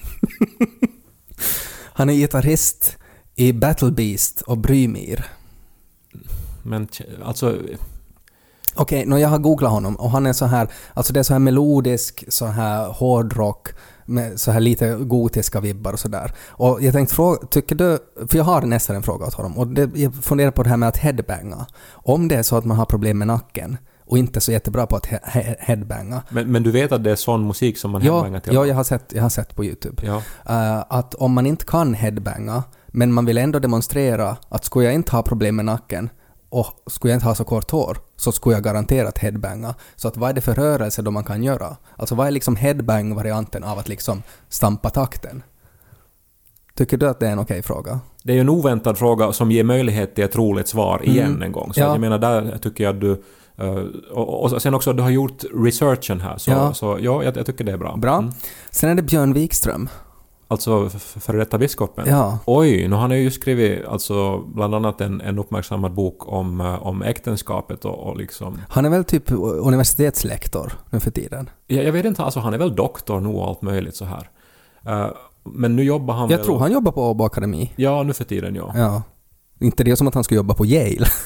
Han 1.95 2.11
är 2.11 2.15
gitarrist 2.15 2.97
i 3.35 3.53
Battle 3.53 3.91
Beast 3.91 4.41
och 4.41 4.59
Brymir. 4.59 5.27
Men 6.63 6.89
alltså... 7.25 7.59
Okej, 8.75 9.07
nå 9.07 9.19
jag 9.19 9.29
har 9.29 9.39
googlat 9.39 9.73
honom 9.73 9.97
och 9.97 10.11
han 10.11 10.27
är 10.27 10.33
så 10.33 10.47
här, 10.47 10.69
alltså 10.95 11.13
det 11.13 11.21
är 11.21 11.25
så 11.25 11.33
här 11.33 11.39
melodisk, 11.39 12.25
så 12.29 12.47
här 12.47 12.89
hårdrock 12.89 13.69
med 14.05 14.41
så 14.41 14.51
här 14.51 14.61
lite 14.61 14.95
gotiska 14.95 15.61
vibbar 15.61 15.93
och 15.93 16.01
sådär. 16.01 16.33
Och 16.49 16.83
jag 16.83 16.93
tänkte 16.93 17.15
fråga, 17.15 17.47
tycker 17.47 17.75
du, 17.75 17.99
för 18.29 18.39
jag 18.39 18.45
har 18.45 18.63
nästan 18.63 18.97
en 18.97 19.03
fråga 19.03 19.27
åt 19.27 19.35
honom 19.35 19.59
och 19.59 19.67
det, 19.69 19.91
jag 19.95 20.15
funderar 20.15 20.51
på 20.51 20.63
det 20.63 20.69
här 20.69 20.77
med 20.77 20.89
att 20.89 20.97
headbanga. 20.97 21.67
Om 21.93 22.29
det 22.29 22.37
är 22.37 22.43
så 22.43 22.57
att 22.57 22.65
man 22.65 22.77
har 22.77 22.85
problem 22.85 23.19
med 23.19 23.27
nacken 23.27 23.77
och 24.13 24.19
inte 24.19 24.41
så 24.41 24.53
jättebra 24.53 24.87
på 24.87 24.97
att 24.97 25.07
he- 25.07 25.21
he- 25.25 25.55
headbanga. 25.59 26.23
Men, 26.29 26.53
men 26.53 26.63
du 26.63 26.71
vet 26.71 26.93
att 26.93 27.05
det 27.05 27.11
är 27.11 27.17
sån 27.17 27.47
musik 27.47 27.79
som 27.79 27.91
man 27.91 28.03
Ja, 28.05 28.13
headbangar 28.15 28.41
till? 28.41 28.55
ja 28.55 28.67
jag, 28.67 28.75
har 28.75 28.85
sett, 28.85 29.13
jag 29.15 29.23
har 29.23 29.29
sett 29.29 29.57
på 29.57 29.65
YouTube. 29.65 30.03
Ja. 30.07 30.23
Eh, 30.47 30.85
att 30.89 31.15
om 31.15 31.33
man 31.33 31.47
inte 31.47 31.65
kan 31.65 31.95
headbanga, 31.95 32.63
men 32.87 33.13
man 33.13 33.25
vill 33.27 33.39
ändå 33.39 33.59
demonstrera 33.59 34.37
att 34.49 34.65
skulle 34.65 34.85
jag 34.85 34.95
inte 34.95 35.13
ha 35.17 35.23
problem 35.23 35.57
med 35.57 35.65
nacken 35.65 36.11
och 36.49 36.67
skulle 36.87 37.13
jag 37.13 37.17
inte 37.17 37.27
ha 37.27 37.35
så 37.35 37.45
kort 37.45 37.71
hår, 37.71 37.99
så 38.17 38.33
skulle 38.33 38.57
jag 38.57 38.65
garanterat 38.65 39.19
headbanga. 39.19 39.75
Så 39.97 40.09
att 40.09 40.17
vad 40.17 40.31
är 40.31 40.35
det 40.35 40.41
för 40.41 40.55
rörelse 40.55 41.03
då 41.03 41.11
man 41.11 41.25
kan 41.25 41.43
göra? 41.43 41.77
Alltså 41.97 42.15
vad 42.15 42.27
är 42.27 42.31
liksom 42.31 42.57
headbang-varianten 42.57 43.65
av 43.65 43.79
att 43.79 43.89
liksom 43.89 44.23
stampa 44.49 44.91
takten? 44.91 45.43
Tycker 46.75 46.97
du 46.97 47.09
att 47.09 47.21
det 47.21 47.27
är 47.27 47.33
en 47.33 47.39
okej 47.39 47.63
fråga? 47.63 48.01
Det 48.23 48.33
är 48.33 48.35
ju 48.35 48.41
en 48.41 48.49
oväntad 48.49 48.99
fråga 48.99 49.33
som 49.33 49.51
ger 49.51 49.65
möjlighet 49.65 50.15
till 50.15 50.25
ett 50.25 50.37
roligt 50.37 50.69
svar 50.69 51.01
igen 51.05 51.27
Mm. 51.27 51.43
en 51.43 51.53
gång. 51.53 51.73
Så 51.75 51.81
Ja. 51.81 51.87
jag 51.87 52.01
menar, 52.01 52.19
där 52.19 52.59
tycker 52.59 52.85
jag 52.85 52.95
att 52.95 53.01
du... 53.01 53.23
eh, 53.63 53.85
och, 54.13 54.43
och 54.53 54.63
sen 54.63 54.75
också 54.75 54.93
du 54.93 55.03
har 55.03 55.11
gjort 55.11 55.45
researchen 55.55 56.21
här. 56.21 56.39
Så 56.39 56.51
Ja. 56.51 56.57
ja, 56.57 56.75
så, 56.75 56.99
ja 57.01 57.25
jag, 57.25 57.37
jag 57.37 57.47
tycker 57.47 57.65
det 57.65 57.73
är 57.73 57.77
bra. 57.77 57.97
Bra. 57.97 58.19
Mm. 58.19 58.33
Sen 58.71 58.91
är 58.91 58.95
det 58.95 59.03
Björn 59.03 59.33
Wikström. 59.33 59.89
Alltså 60.49 60.89
före 61.21 61.37
detta 61.39 61.59
biskopen. 61.59 62.05
Ja. 62.09 62.39
Oj, 62.47 62.89
nu 62.89 62.95
har 62.95 63.01
han 63.01 63.21
ju 63.21 63.31
skrivit 63.31 63.87
alltså, 63.87 64.39
bland 64.39 64.75
annat 64.75 65.01
en, 65.01 65.21
en 65.21 65.39
uppmärksammad 65.39 65.93
bok 65.95 66.29
om, 66.33 66.61
eh, 66.61 66.87
om 66.87 67.03
äktenskapet 67.03 67.85
och, 67.85 67.99
och 67.99 68.17
liksom... 68.17 68.61
Han 68.69 68.85
är 68.85 68.91
väl 68.91 69.05
typ 69.05 69.25
universitetslektor 69.33 70.73
nu 70.91 71.01
för 71.01 71.11
tiden. 71.11 71.51
Jag, 71.67 71.85
jag 71.85 71.93
vet 71.93 72.05
inte, 72.05 72.23
alltså 72.23 72.41
han 72.41 72.55
är 72.55 72.59
väl 72.59 72.75
doktor 72.77 73.21
nu 73.21 73.29
och 73.29 73.49
allt 73.49 73.63
möjligt 73.63 73.97
så 73.97 74.05
här. 74.05 74.31
Eh, 74.87 75.07
men 75.45 75.77
nu 75.77 75.83
jobbar 75.85 76.15
han 76.15 76.31
Jag 76.31 76.37
väl... 76.37 76.47
tror 76.47 76.59
han 76.59 76.73
jobbar 76.73 76.93
på 76.93 77.11
Åbo 77.11 77.25
Akademi. 77.25 77.73
Ja, 77.77 78.03
nu 78.03 78.13
för 78.13 78.25
tiden 78.25 78.55
ja. 78.55 78.73
Ja. 78.77 79.03
Inte 79.61 79.85
det 79.85 79.97
som 79.97 80.09
att 80.09 80.15
han 80.15 80.25
skulle 80.25 80.37
jobba 80.37 80.55
på 80.55 80.67
Yale. 80.67 81.07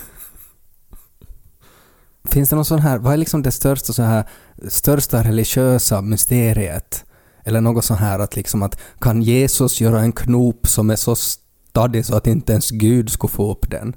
Finns 2.37 2.51
det 2.51 2.57
någon 2.57 2.65
sån 2.65 2.79
här, 2.79 2.99
vad 2.99 3.13
är 3.13 3.17
liksom 3.17 3.43
det 3.43 3.51
största 3.51 3.93
så 3.93 4.03
här, 4.03 4.25
största 4.69 5.23
religiösa 5.23 6.01
mysteriet? 6.01 7.05
Eller 7.45 7.61
något 7.61 7.85
så 7.85 7.95
här 7.95 8.19
att 8.19 8.37
liksom 8.37 8.63
att 8.63 8.79
kan 8.99 9.23
Jesus 9.23 9.81
göra 9.81 10.01
en 10.01 10.13
knop 10.13 10.67
som 10.67 10.91
är 10.91 10.97
så 10.97 11.17
stadig 11.17 12.07
så 12.07 12.17
att 12.17 12.27
inte 12.27 12.53
ens 12.53 12.71
Gud 12.71 13.11
skulle 13.11 13.31
få 13.31 13.53
upp 13.53 13.71
den? 13.71 13.97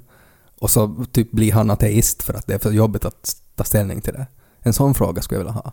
Och 0.60 0.70
så 0.70 1.04
typ 1.12 1.32
blir 1.32 1.52
han 1.52 1.70
ateist 1.70 2.22
för 2.22 2.34
att 2.34 2.46
det 2.46 2.54
är 2.54 2.58
för 2.58 2.70
jobbigt 2.70 3.04
att 3.04 3.36
ta 3.54 3.64
ställning 3.64 4.00
till 4.00 4.12
det. 4.12 4.26
En 4.60 4.72
sån 4.72 4.94
fråga 4.94 5.22
skulle 5.22 5.40
jag 5.40 5.44
vilja 5.44 5.62
ha. 5.62 5.72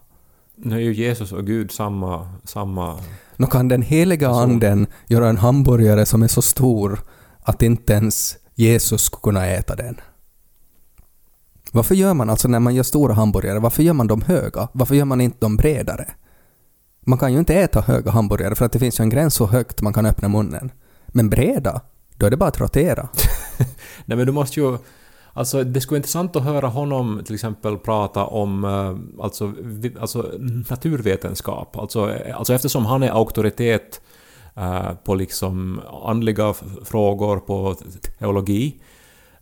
Nu 0.56 0.76
är 0.76 0.80
ju 0.80 0.94
Jesus 0.94 1.32
och 1.32 1.46
Gud 1.46 1.72
samma... 1.72 2.30
samma 2.44 3.00
Nå 3.36 3.48
kan 3.48 3.68
den 3.68 3.82
heliga 3.82 4.30
anden 4.30 4.88
göra 5.08 5.30
en 5.30 5.38
hamburgare 5.38 6.06
som 6.06 6.24
är 6.24 6.28
så 6.28 6.42
stor 6.42 7.00
att 7.42 7.62
inte 7.62 7.94
ens 7.94 8.38
Jesus 8.56 9.02
skulle 9.02 9.22
kunna 9.22 9.48
äta 9.48 9.76
den? 9.76 9.98
Varför 11.78 11.96
gör 11.96 12.14
man 12.14 12.30
alltså 12.30 12.48
när 12.48 12.60
man 12.60 12.76
gör 12.76 12.84
stora 12.84 13.14
hamburgare, 13.14 13.60
varför 13.60 13.84
gör 13.84 13.94
man 13.94 14.08
dem 14.08 14.22
höga? 14.22 14.68
Varför 14.72 14.96
gör 14.96 15.06
man 15.06 15.22
inte 15.22 15.38
dem 15.40 15.58
bredare? 15.58 16.06
Man 17.06 17.20
kan 17.20 17.34
ju 17.34 17.40
inte 17.40 17.56
äta 17.56 17.82
höga 17.82 18.12
hamburgare 18.12 18.56
för 18.56 18.66
att 18.66 18.72
det 18.72 18.80
finns 18.80 19.00
ju 19.00 19.02
en 19.02 19.10
gräns 19.10 19.36
så 19.36 19.46
högt 19.46 19.82
man 19.82 19.94
kan 19.94 20.06
öppna 20.06 20.28
munnen. 20.28 20.72
Men 21.08 21.30
breda, 21.30 21.82
då 22.16 22.26
är 22.26 22.30
det 22.30 22.38
bara 22.38 22.50
att 22.50 22.60
rotera. 22.60 23.08
Nej 24.06 24.18
men 24.18 24.26
du 24.26 24.32
måste 24.32 24.60
ju... 24.60 24.78
Alltså 25.34 25.64
det 25.64 25.82
skulle 25.82 25.96
vara 25.96 25.98
intressant 25.98 26.36
att 26.36 26.44
höra 26.44 26.68
honom 26.68 27.22
till 27.26 27.36
exempel 27.36 27.78
prata 27.78 28.26
om 28.26 28.64
eh, 28.64 29.24
alltså, 29.24 29.54
alltså 30.00 30.32
naturvetenskap. 30.70 31.78
Alltså, 31.78 32.14
eh, 32.14 32.38
alltså 32.38 32.54
eftersom 32.54 32.86
han 32.86 33.04
är 33.04 33.10
auktoritet 33.10 34.02
eh, 34.56 34.92
på 35.04 35.16
liksom 35.16 35.82
andliga 36.04 36.54
frågor, 36.86 37.38
på 37.38 37.76
teologi, 38.20 38.68
eh, 38.68 38.97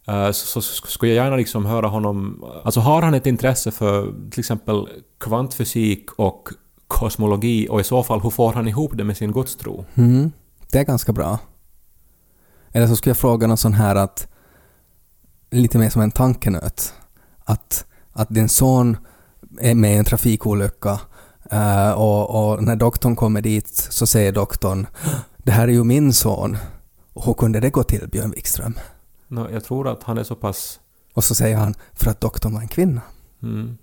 Eh, 0.07 0.31
så, 0.31 0.61
så 0.61 0.87
skulle 0.87 1.13
jag 1.13 1.25
gärna 1.25 1.35
liksom 1.35 1.65
höra 1.65 1.87
honom... 1.87 2.43
Eh, 2.43 2.65
alltså 2.65 2.79
har 2.79 3.01
han 3.01 3.13
ett 3.13 3.25
intresse 3.25 3.71
för 3.71 4.13
till 4.31 4.39
exempel 4.39 4.87
kvantfysik 5.19 6.11
och 6.11 6.49
kosmologi 6.87 7.67
och 7.69 7.81
i 7.81 7.83
så 7.83 8.03
fall 8.03 8.21
hur 8.21 8.29
får 8.29 8.53
han 8.53 8.67
ihop 8.67 8.91
det 8.97 9.03
med 9.03 9.17
sin 9.17 9.31
gudstro? 9.31 9.85
Mm, 9.95 10.31
det 10.71 10.79
är 10.79 10.83
ganska 10.83 11.13
bra. 11.13 11.39
Eller 12.71 12.87
så 12.87 12.95
skulle 12.95 13.09
jag 13.09 13.17
fråga 13.17 13.47
någon 13.47 13.57
sån 13.57 13.73
här 13.73 13.95
att, 13.95 14.27
lite 15.51 15.77
mer 15.77 15.89
som 15.89 16.01
en 16.01 16.11
tankenöt, 16.11 16.93
att, 17.43 17.85
att 18.11 18.29
din 18.29 18.49
son 18.49 18.97
är 19.59 19.75
med 19.75 19.93
i 19.93 19.97
en 19.97 20.05
trafikolycka 20.05 20.99
eh, 21.51 21.91
och, 21.91 22.51
och 22.51 22.63
när 22.63 22.75
doktorn 22.75 23.15
kommer 23.15 23.41
dit 23.41 23.67
så 23.67 24.07
säger 24.07 24.31
doktorn 24.31 24.87
det 25.37 25.51
här 25.51 25.67
är 25.67 25.71
ju 25.71 25.83
min 25.83 26.13
son. 26.13 26.57
Och 27.13 27.25
hur 27.25 27.33
kunde 27.33 27.59
det 27.59 27.69
gå 27.69 27.83
till, 27.83 28.09
Björn 28.11 28.31
Wikström? 28.31 28.75
Nå, 29.27 29.49
jag 29.51 29.63
tror 29.63 29.87
att 29.87 30.03
han 30.03 30.17
är 30.17 30.23
så 30.23 30.35
pass... 30.35 30.79
Och 31.13 31.23
så 31.23 31.35
säger 31.35 31.57
han 31.57 31.73
för 31.93 32.11
att 32.11 32.21
doktorn 32.21 32.53
var 32.53 32.61
en 32.61 32.67
kvinna. 32.67 33.01
Mm, 33.43 33.77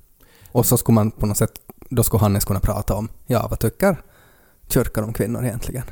Och 0.53 0.67
så 0.67 0.77
skulle 0.77 0.95
man 0.95 1.11
på 1.11 1.27
något 1.27 1.37
sätt, 1.37 1.53
då 1.91 2.03
skulle 2.03 2.21
Hannes 2.21 2.45
kunna 2.45 2.61
prata 2.61 2.95
om, 2.95 3.09
ja 3.27 3.47
vad 3.51 3.59
tycker 3.59 3.97
kyrkan 4.69 5.05
om 5.05 5.13
kvinnor 5.13 5.45
egentligen? 5.45 5.85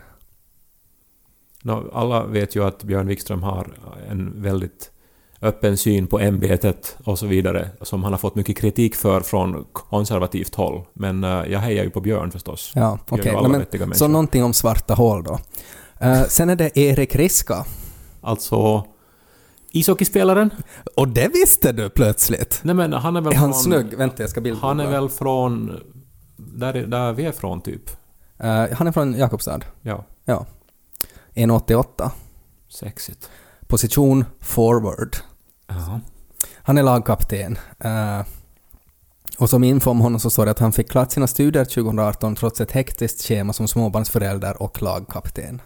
Nå, 1.62 1.90
alla 1.92 2.26
vet 2.26 2.56
ju 2.56 2.64
att 2.64 2.82
Björn 2.82 3.06
Wikström 3.06 3.42
har 3.42 3.66
en 4.08 4.42
väldigt 4.42 4.90
öppen 5.42 5.76
syn 5.76 6.06
på 6.06 6.18
ämbetet 6.20 6.96
och 7.04 7.18
så 7.18 7.26
vidare, 7.26 7.70
som 7.80 8.04
han 8.04 8.12
har 8.12 8.18
fått 8.18 8.34
mycket 8.34 8.56
kritik 8.58 8.94
för 8.94 9.20
från 9.20 9.66
konservativt 9.72 10.54
håll. 10.54 10.82
Men 10.92 11.24
eh, 11.24 11.30
jag 11.30 11.58
hejar 11.58 11.84
ju 11.84 11.90
på 11.90 12.00
Björn 12.00 12.30
förstås. 12.30 12.72
Ja, 12.74 12.98
okej. 13.08 13.34
alla 13.34 13.48
Okay. 13.48 13.58
vettiga 13.60 13.94
Så 13.94 14.08
någonting 14.08 14.44
om 14.44 14.52
svarta 14.52 14.94
hål 14.94 15.24
då. 15.24 15.38
Eh, 16.00 16.22
sen 16.22 16.50
är 16.50 16.56
det 16.56 16.78
Erik 16.78 17.14
Riska. 17.14 17.64
Alltså, 18.20 18.84
ishockeyspelaren? 19.70 20.50
Och 20.96 21.08
det 21.08 21.28
visste 21.28 21.72
du 21.72 21.90
plötsligt! 21.90 22.60
Nej 22.62 22.74
men 22.74 22.92
han 22.92 23.16
är 23.16 23.20
väl 23.20 23.32
Är 23.32 23.36
han 23.36 23.52
från... 23.52 23.62
snygg? 23.62 23.98
Vänta, 23.98 24.22
jag 24.22 24.30
ska 24.30 24.40
bilda. 24.40 24.60
Han 24.60 24.80
är 24.80 24.90
väl 24.90 25.08
från... 25.08 25.80
Där, 26.36 26.72
där 26.72 27.12
vi 27.12 27.24
är 27.24 27.32
från, 27.32 27.60
typ. 27.60 27.90
Eh, 28.38 28.66
han 28.72 28.86
är 28.86 28.92
från 28.92 29.14
Jakobstad. 29.14 29.60
Ja, 29.82 30.04
Ja. 30.24 30.46
1,88. 31.34 32.10
sexigt. 32.68 33.30
Position 33.66 34.24
forward. 34.40 35.16
Ja. 35.66 36.00
Han 36.54 36.78
är 36.78 36.82
lagkapten. 36.82 37.58
Eh, 37.78 38.20
och 39.38 39.50
som 39.50 39.64
info 39.64 39.90
om 39.90 40.00
honom 40.00 40.20
så 40.20 40.30
står 40.30 40.44
det 40.44 40.50
att 40.50 40.58
han 40.58 40.72
fick 40.72 40.90
klart 40.90 41.12
sina 41.12 41.26
studier 41.26 41.64
2018 41.64 42.34
trots 42.36 42.60
ett 42.60 42.72
hektiskt 42.72 43.22
schema 43.28 43.52
som 43.52 43.68
småbarnsförälder 43.68 44.62
och 44.62 44.82
lagkapten. 44.82 45.62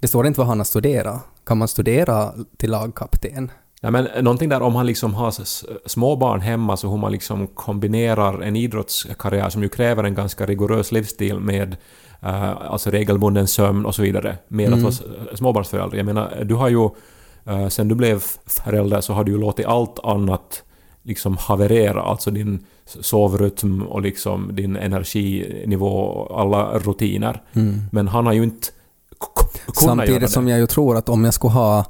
Det 0.00 0.08
står 0.08 0.26
inte 0.26 0.40
vad 0.40 0.46
han 0.46 0.58
har 0.58 0.64
studerat. 0.64 1.20
Kan 1.46 1.58
man 1.58 1.68
studera 1.68 2.32
till 2.56 2.70
lagkapten? 2.70 3.50
Ja, 3.80 3.90
men 3.90 4.08
någonting 4.20 4.48
där 4.48 4.62
om 4.62 4.74
han 4.74 4.86
liksom 4.86 5.14
har 5.14 5.28
s- 5.28 5.64
småbarn 5.86 6.40
hemma 6.40 6.76
så 6.76 6.88
hur 6.90 6.96
man 6.96 7.12
liksom 7.12 7.46
kombinerar 7.46 8.40
en 8.42 8.56
idrottskarriär 8.56 9.48
som 9.48 9.62
ju 9.62 9.68
kräver 9.68 10.04
en 10.04 10.14
ganska 10.14 10.46
rigorös 10.46 10.92
livsstil 10.92 11.38
med 11.40 11.76
eh, 12.20 12.50
alltså 12.50 12.90
regelbunden 12.90 13.46
sömn 13.48 13.86
och 13.86 13.94
så 13.94 14.02
vidare 14.02 14.38
med 14.48 14.66
Mm. 14.66 14.78
att 14.78 14.84
vara 14.84 15.36
småbarnsförälder. 15.36 15.96
Jag 15.96 16.06
menar, 16.06 16.44
du 16.44 16.54
har 16.54 16.68
ju 16.68 16.88
uh, 17.48 17.68
sen 17.68 17.88
du 17.88 17.94
blev 17.94 18.22
förälder 18.46 19.00
så 19.00 19.12
har 19.12 19.24
du 19.24 19.32
ju 19.32 19.38
låtit 19.38 19.66
allt 19.66 19.98
annat 20.04 20.62
liksom 21.02 21.36
haverera, 21.36 22.02
alltså 22.02 22.30
din 22.30 22.64
sovrytm 22.84 23.82
och 23.82 24.02
liksom 24.02 24.50
din 24.52 24.76
energinivå 24.76 25.86
och 25.96 26.40
alla 26.40 26.78
rutiner. 26.78 27.42
Men 27.92 28.08
han 28.08 28.26
har 28.26 28.32
ju 28.32 28.42
inte 28.42 28.66
Samtidigt 29.74 30.30
som 30.30 30.48
jag 30.48 30.58
ju 30.58 30.66
tror 30.66 30.96
att 30.96 31.08
om 31.08 31.24
jag 31.24 31.34
skulle 31.34 31.52
ha 31.52 31.84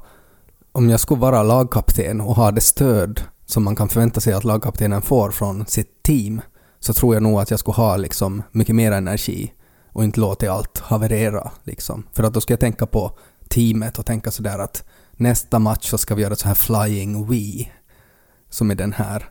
om 0.71 0.89
jag 0.89 0.99
skulle 0.99 1.21
vara 1.21 1.43
lagkapten 1.43 2.21
och 2.21 2.35
ha 2.35 2.51
det 2.51 2.61
stöd 2.61 3.21
som 3.45 3.63
man 3.63 3.75
kan 3.75 3.89
förvänta 3.89 4.19
sig 4.19 4.33
att 4.33 4.43
lagkaptenen 4.43 5.01
får 5.01 5.31
från 5.31 5.65
sitt 5.65 6.03
team 6.03 6.41
så 6.79 6.93
tror 6.93 7.13
jag 7.13 7.23
nog 7.23 7.39
att 7.39 7.51
jag 7.51 7.59
skulle 7.59 7.75
ha 7.75 7.97
liksom 7.97 8.43
mycket 8.51 8.75
mer 8.75 8.91
energi 8.91 9.53
och 9.91 10.03
inte 10.03 10.19
låta 10.19 10.51
allt 10.51 10.79
haverera 10.79 11.51
liksom. 11.63 12.03
För 12.13 12.23
att 12.23 12.33
då 12.33 12.41
ska 12.41 12.53
jag 12.53 12.59
tänka 12.59 12.85
på 12.85 13.17
teamet 13.49 13.99
och 13.99 14.05
tänka 14.05 14.31
sådär 14.31 14.59
att 14.59 14.83
nästa 15.11 15.59
match 15.59 15.89
så 15.89 15.97
ska 15.97 16.15
vi 16.15 16.21
göra 16.21 16.35
så 16.35 16.47
här 16.47 16.55
Flying 16.55 17.27
We 17.27 17.65
som 18.49 18.71
i 18.71 18.75
den 18.75 18.93
här 18.93 19.29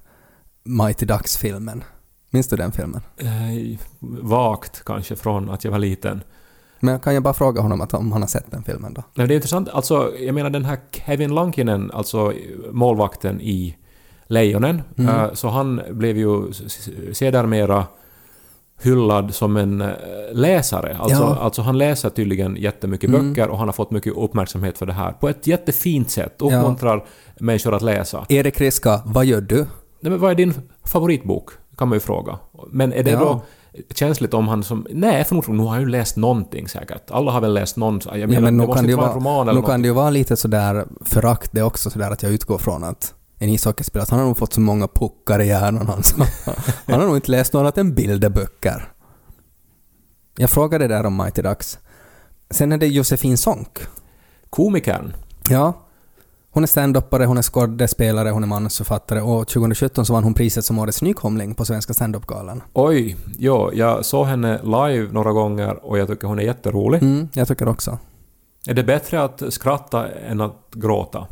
Mighty 0.65 1.07
Ducks-filmen. 1.07 1.85
Minns 2.31 2.49
du 2.49 2.57
den 2.57 2.73
filmen? 2.73 3.01
Eh, 3.17 3.79
vagt 4.23 4.85
kanske 4.85 5.17
från 5.17 5.51
att 5.51 5.65
jag 5.65 5.71
var 5.71 5.79
liten. 5.79 6.23
Men 6.85 7.01
kan 7.01 7.15
jag 7.15 7.23
bara 7.23 7.35
fråga 7.35 7.61
honom 7.61 7.81
att 7.81 7.95
om 7.95 8.13
han 8.13 8.23
har 8.23 8.29
sett 8.29 8.51
den 8.51 8.63
filmen 8.63 8.95
då? 8.95 9.03
Nej, 9.15 9.27
det 9.29 9.35
är 9.35 9.37
intressant. 9.37 9.69
Alltså, 9.69 10.13
jag 10.21 10.35
menar 10.35 10.51
den 10.51 10.65
här 10.65 10.79
Kevin 10.93 11.35
Lankinen, 11.35 11.91
alltså 11.95 12.33
målvakten 12.71 13.41
i 13.41 13.77
Lejonen, 14.27 14.83
Mm. 14.99 15.15
eh, 15.15 15.33
så 15.33 15.49
han 15.49 15.81
blev 15.91 16.19
ju 16.19 16.53
sedermera 17.13 17.85
hyllad 18.83 19.35
som 19.35 19.57
en 19.57 19.81
eh, 19.81 19.89
läsare. 20.33 20.97
Alltså, 21.01 21.23
Ja. 21.23 21.37
alltså 21.41 21.63
han 21.63 21.79
läser 21.79 22.11
tydligen 22.11 22.57
jättemycket 22.57 23.11
Mm. 23.11 23.29
böcker 23.33 23.49
och 23.49 23.59
han 23.59 23.69
har 23.69 23.73
fått 23.73 23.91
mycket 23.91 24.17
uppmärksamhet 24.17 24.79
för 24.79 24.87
det 24.87 24.93
här. 24.93 25.13
På 25.13 25.29
ett 25.29 25.47
jättefint 25.47 26.11
sätt. 26.11 26.35
Uppmuntrar 26.43 27.05
människor 27.41 27.75
att 27.75 27.83
läsa. 27.83 28.27
Erik 28.29 28.61
Riska, 28.61 29.01
vad 29.05 29.25
gör 29.25 29.41
du? 29.41 29.57
Nej, 30.01 30.11
men 30.11 30.19
vad 30.21 30.31
är 30.31 30.35
din 30.35 30.55
favoritbok? 30.85 31.51
Kan 31.77 31.89
man 31.89 31.97
ju 31.97 32.01
fråga. 32.01 32.39
Men 32.71 32.93
är 32.93 33.03
det 33.03 33.11
Ja. 33.11 33.19
då 33.19 33.41
känsligt 33.95 34.35
om 34.35 34.49
han 34.49 34.63
som... 34.63 34.87
Nej, 34.91 35.25
förmodligen, 35.25 35.57
nu 35.57 35.63
har 35.63 35.71
han 35.71 35.81
ju 35.81 35.89
läst 35.89 36.17
någonting 36.17 36.69
säkert. 36.69 37.11
Alla 37.11 37.33
har 37.33 37.41
väl 37.41 37.55
läst 37.55 37.77
någon... 37.77 38.01
Jag 38.05 38.17
menar, 38.17 38.35
Ja, 38.35 38.41
men 38.41 38.57
nu 38.57 38.67
kan, 38.67 38.87
det 38.87 38.95
vara 38.95 39.15
roman 39.15 39.55
nu 39.57 39.63
kan 39.63 39.83
det 39.83 39.89
ju 39.89 39.95
vara 39.95 40.11
lite 40.11 40.37
sådär 40.37 40.87
förakt 41.01 41.53
det 41.53 41.63
också, 41.63 41.91
sådär 41.91 42.11
att 42.11 42.23
jag 42.23 42.33
utgår 42.33 42.59
från 42.59 42.85
att 42.85 43.15
en 43.39 43.49
ishockeyspelare, 43.49 44.07
han 44.11 44.19
har 44.19 44.27
nog 44.27 44.37
fått 44.37 44.53
så 44.53 44.61
många 44.61 44.89
puckar 44.89 45.41
i 45.41 45.47
hjärnan 45.47 45.87
han, 45.87 46.03
så, 46.03 46.17
han 46.87 47.01
har 47.01 47.07
nog 47.07 47.17
inte 47.17 47.31
läst 47.31 47.53
något 47.53 47.61
annat 47.61 47.79
än 47.79 47.95
bilderböcker. 47.95 48.93
Jag 50.37 50.51
frågade 50.51 50.89
där 50.89 51.07
om 51.07 51.17
Mighty 51.17 51.43
Ducks. 51.43 51.79
Sen 52.51 52.73
är 52.73 52.79
det 52.79 52.87
Josefin 52.87 53.39
Sonck. 53.39 53.79
Komikern. 54.51 55.17
Ja. 55.49 55.82
Hon 56.55 56.63
är 56.63 56.67
standupare, 56.67 57.25
hon 57.25 57.39
är 57.39 57.43
skådespelare, 57.43 58.31
hon 58.31 58.43
är 58.43 58.47
manusförfattare 58.47 59.21
och 59.21 59.49
2017 59.49 60.07
så 60.07 60.13
vann 60.13 60.25
hon 60.25 60.35
priset 60.35 60.65
som 60.65 60.79
årets 60.79 61.03
nykomling 61.03 61.55
på 61.55 61.65
Svenska 61.65 61.95
standupgalan. 61.95 62.63
Oj, 62.73 63.17
ja, 63.39 63.71
jag 63.75 64.05
såg 64.05 64.27
henne 64.27 64.61
live 64.63 65.13
några 65.13 65.33
gånger 65.33 65.85
och 65.87 65.99
jag 65.99 66.09
tycker 66.09 66.27
hon 66.27 66.39
är 66.39 66.43
jätterolig. 66.43 67.03
Mm, 67.03 67.29
jag 67.35 67.49
tycker 67.49 67.69
också. 67.69 67.99
Är 68.67 68.75
det 68.75 68.85
bättre 68.85 69.23
att 69.23 69.43
skratta 69.49 70.09
än 70.09 70.41
att 70.41 70.57
gråta? 70.75 71.27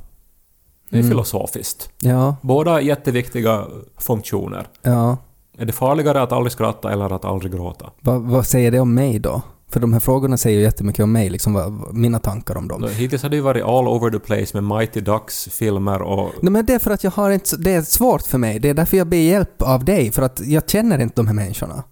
Det 0.91 0.97
är 0.97 1.01
Mm. 1.01 1.11
filosofiskt. 1.11 1.91
Ja, 2.03 2.37
Båda 2.43 2.81
jätteviktiga 2.81 3.65
funktioner. 3.99 4.67
ja. 4.83 5.17
Är 5.59 5.65
det 5.65 5.73
farligare 5.73 6.23
att 6.23 6.33
aldrig 6.33 6.53
skratta 6.53 6.93
eller 6.93 7.13
att 7.13 7.25
aldrig 7.25 7.53
gråta? 7.53 7.91
Vad, 8.01 8.23
vad 8.23 8.47
säger 8.47 8.71
det 8.71 8.81
om 8.81 8.95
mig 8.95 9.19
då? 9.19 9.43
För 9.73 9.81
de 9.81 9.93
här 9.93 10.01
frågorna 10.01 10.37
säger 10.37 10.59
ju 10.59 10.63
jättemycket 10.63 11.03
om 11.03 11.13
mig, 11.13 11.31
liksom 11.31 11.53
vad, 11.53 11.95
mina 11.95 12.19
tankar 12.19 12.57
om 12.57 12.69
dem. 12.69 12.89
Hittills 12.93 13.23
har 13.23 13.31
det 13.31 13.37
ju 13.37 13.43
varit 13.43 13.65
all 13.65 13.89
over 13.89 14.11
the 14.11 14.19
place 14.19 14.61
med 14.61 14.79
Mighty 14.79 15.01
Ducks-filmer 15.01 16.03
och... 16.03 16.31
Nej 16.43 16.53
men 16.53 16.67
det 16.67 16.75
är 16.75 16.79
för 16.79 16.91
att 16.91 17.05
jag 17.05 17.11
har 17.11 17.31
inte, 17.31 17.57
det 17.57 17.75
är 17.75 17.83
svårt 17.83 18.23
för 18.23 18.39
mig. 18.39 18.59
Det 18.59 18.69
är 18.69 18.75
därför 18.75 18.97
jag 18.97 19.07
ber 19.07 19.17
hjälp 19.17 19.63
av 19.63 19.85
dig, 19.85 20.13
för 20.13 20.23
att 20.23 20.41
jag 20.41 20.71
känner 20.71 20.99
inte 20.99 21.15
de 21.17 21.27
här 21.27 21.35
människorna. 21.35 21.85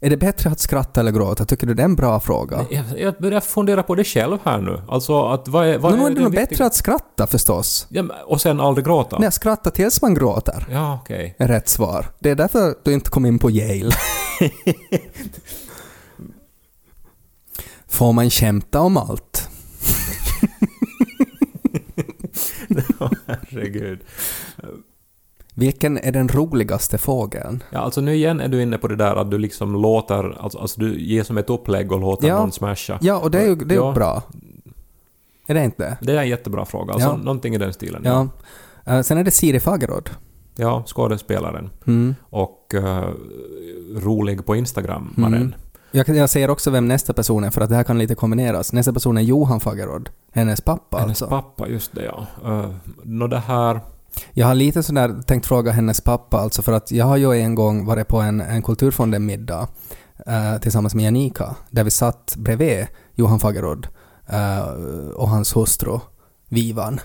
Är 0.00 0.10
det 0.10 0.16
bättre 0.16 0.50
att 0.50 0.60
skratta 0.60 1.00
eller 1.00 1.12
gråta? 1.12 1.44
Tycker 1.44 1.66
du 1.66 1.74
det 1.74 1.82
är 1.82 1.84
en 1.84 1.96
bra 1.96 2.20
fråga? 2.20 2.66
Jag, 2.70 2.84
jag 2.96 3.14
börjar 3.14 3.40
fundera 3.40 3.82
på 3.82 3.94
det 3.94 4.04
själv 4.04 4.38
här 4.44 4.60
nu. 4.60 4.82
Alltså 4.88 5.22
att 5.22 5.48
vad 5.48 5.66
är... 5.66 5.78
Vad 5.78 5.92
Men 5.92 6.00
då 6.00 6.06
är 6.06 6.10
det 6.10 6.20
nog 6.20 6.32
bättre 6.32 6.66
att 6.66 6.74
skratta 6.74 7.26
förstås. 7.26 7.86
Ja, 7.90 8.04
och 8.26 8.40
sen 8.40 8.60
aldrig 8.60 8.86
gråta? 8.86 9.18
Nej, 9.18 9.32
skratta 9.32 9.70
tills 9.70 10.02
man 10.02 10.14
gråter. 10.14 10.66
Ja, 10.70 10.98
okej. 11.02 11.36
Är 11.38 11.48
rätt 11.48 11.68
svar. 11.68 12.06
Det 12.18 12.30
är 12.30 12.34
därför 12.34 12.74
du 12.82 12.92
inte 12.92 13.10
kom 13.10 13.26
in 13.26 13.38
på 13.38 13.50
Yale. 13.50 13.90
Får 17.88 18.12
man 18.12 18.30
skämta 18.30 18.80
om 18.80 18.96
allt? 18.96 19.48
Herregud. 23.26 24.00
Vilken 25.54 25.98
är 25.98 26.12
den 26.12 26.28
roligaste 26.28 26.98
fågeln? 26.98 27.62
Ja, 27.70 27.78
alltså 27.78 28.00
nu 28.00 28.14
igen 28.14 28.40
är 28.40 28.48
du 28.48 28.62
inne 28.62 28.78
på 28.78 28.88
det 28.88 28.96
där 28.96 29.16
att 29.16 29.30
du 29.30 29.38
liksom 29.38 29.72
låter... 29.82 30.38
Alltså, 30.42 30.58
alltså 30.58 30.80
du 30.80 31.00
ger 31.00 31.22
som 31.22 31.38
ett 31.38 31.50
upplägg 31.50 31.92
och 31.92 32.00
låter 32.00 32.28
Ja. 32.28 32.38
någon 32.38 32.52
smasha. 32.52 32.98
Ja, 33.02 33.18
och 33.18 33.30
det 33.30 33.38
är 33.40 33.46
ju, 33.46 33.54
det 33.54 33.74
är 33.74 33.78
Ja. 33.78 33.92
bra. 33.92 34.22
Är 35.46 35.54
det 35.54 35.64
inte? 35.64 35.98
Det 36.02 36.12
är 36.12 36.16
en 36.16 36.28
jättebra 36.28 36.64
fråga. 36.64 36.92
Alltså 36.92 37.08
Ja. 37.08 37.16
någonting 37.16 37.54
i 37.54 37.58
den 37.58 37.72
stilen. 37.72 38.02
Ja. 38.04 38.28
Eh, 38.86 39.00
sen 39.02 39.18
är 39.18 39.24
det 39.24 39.30
Siri 39.30 39.60
Fagerud. 39.60 40.10
Ja, 40.56 40.84
skådespelaren. 40.86 41.70
Mm. 41.86 42.14
Och 42.22 42.74
eh, 42.74 43.08
rolig 43.96 44.46
på 44.46 44.56
Instagram, 44.56 45.14
Mm. 45.18 45.54
Jag, 45.90 46.08
jag 46.08 46.30
säger 46.30 46.50
också 46.50 46.70
vem 46.70 46.88
nästa 46.88 47.12
person 47.12 47.44
är, 47.44 47.50
för 47.50 47.60
att 47.60 47.70
det 47.70 47.76
här 47.76 47.84
kan 47.84 47.98
lite 47.98 48.14
kombineras. 48.14 48.72
Nästa 48.72 48.92
person 48.92 49.18
är 49.18 49.22
Johan 49.22 49.60
Fagerud. 49.60 50.10
Hennes 50.32 50.60
pappa 50.60 50.98
Hennes 50.98 51.22
alltså. 51.22 51.26
pappa, 51.26 51.68
just 51.68 51.94
det 51.94 52.04
ja. 52.04 52.26
Uh, 52.44 52.74
Nå 53.02 53.26
det 53.26 53.38
här... 53.38 53.80
Jag 54.32 54.46
har 54.46 54.54
lite 54.54 54.82
sådär 54.82 55.22
tänkt 55.26 55.46
fråga 55.46 55.72
hennes 55.72 56.00
pappa 56.00 56.38
alltså, 56.38 56.62
för 56.62 56.72
att 56.72 56.90
jag 56.90 57.04
har 57.04 57.16
ju 57.16 57.32
en 57.32 57.54
gång 57.54 57.86
varit 57.86 58.08
på 58.08 58.20
en, 58.20 58.40
en 58.40 58.62
Kulturfonden-middag 58.62 59.68
eh, 60.26 60.58
tillsammans 60.60 60.94
med 60.94 61.04
Janika, 61.04 61.56
där 61.70 61.84
vi 61.84 61.90
satt 61.90 62.34
bredvid 62.36 62.86
Johan 63.14 63.40
Fagerud 63.40 63.88
eh, 64.26 64.68
och 65.14 65.28
hans 65.28 65.56
hustru 65.56 65.98
Vivan. 66.48 67.00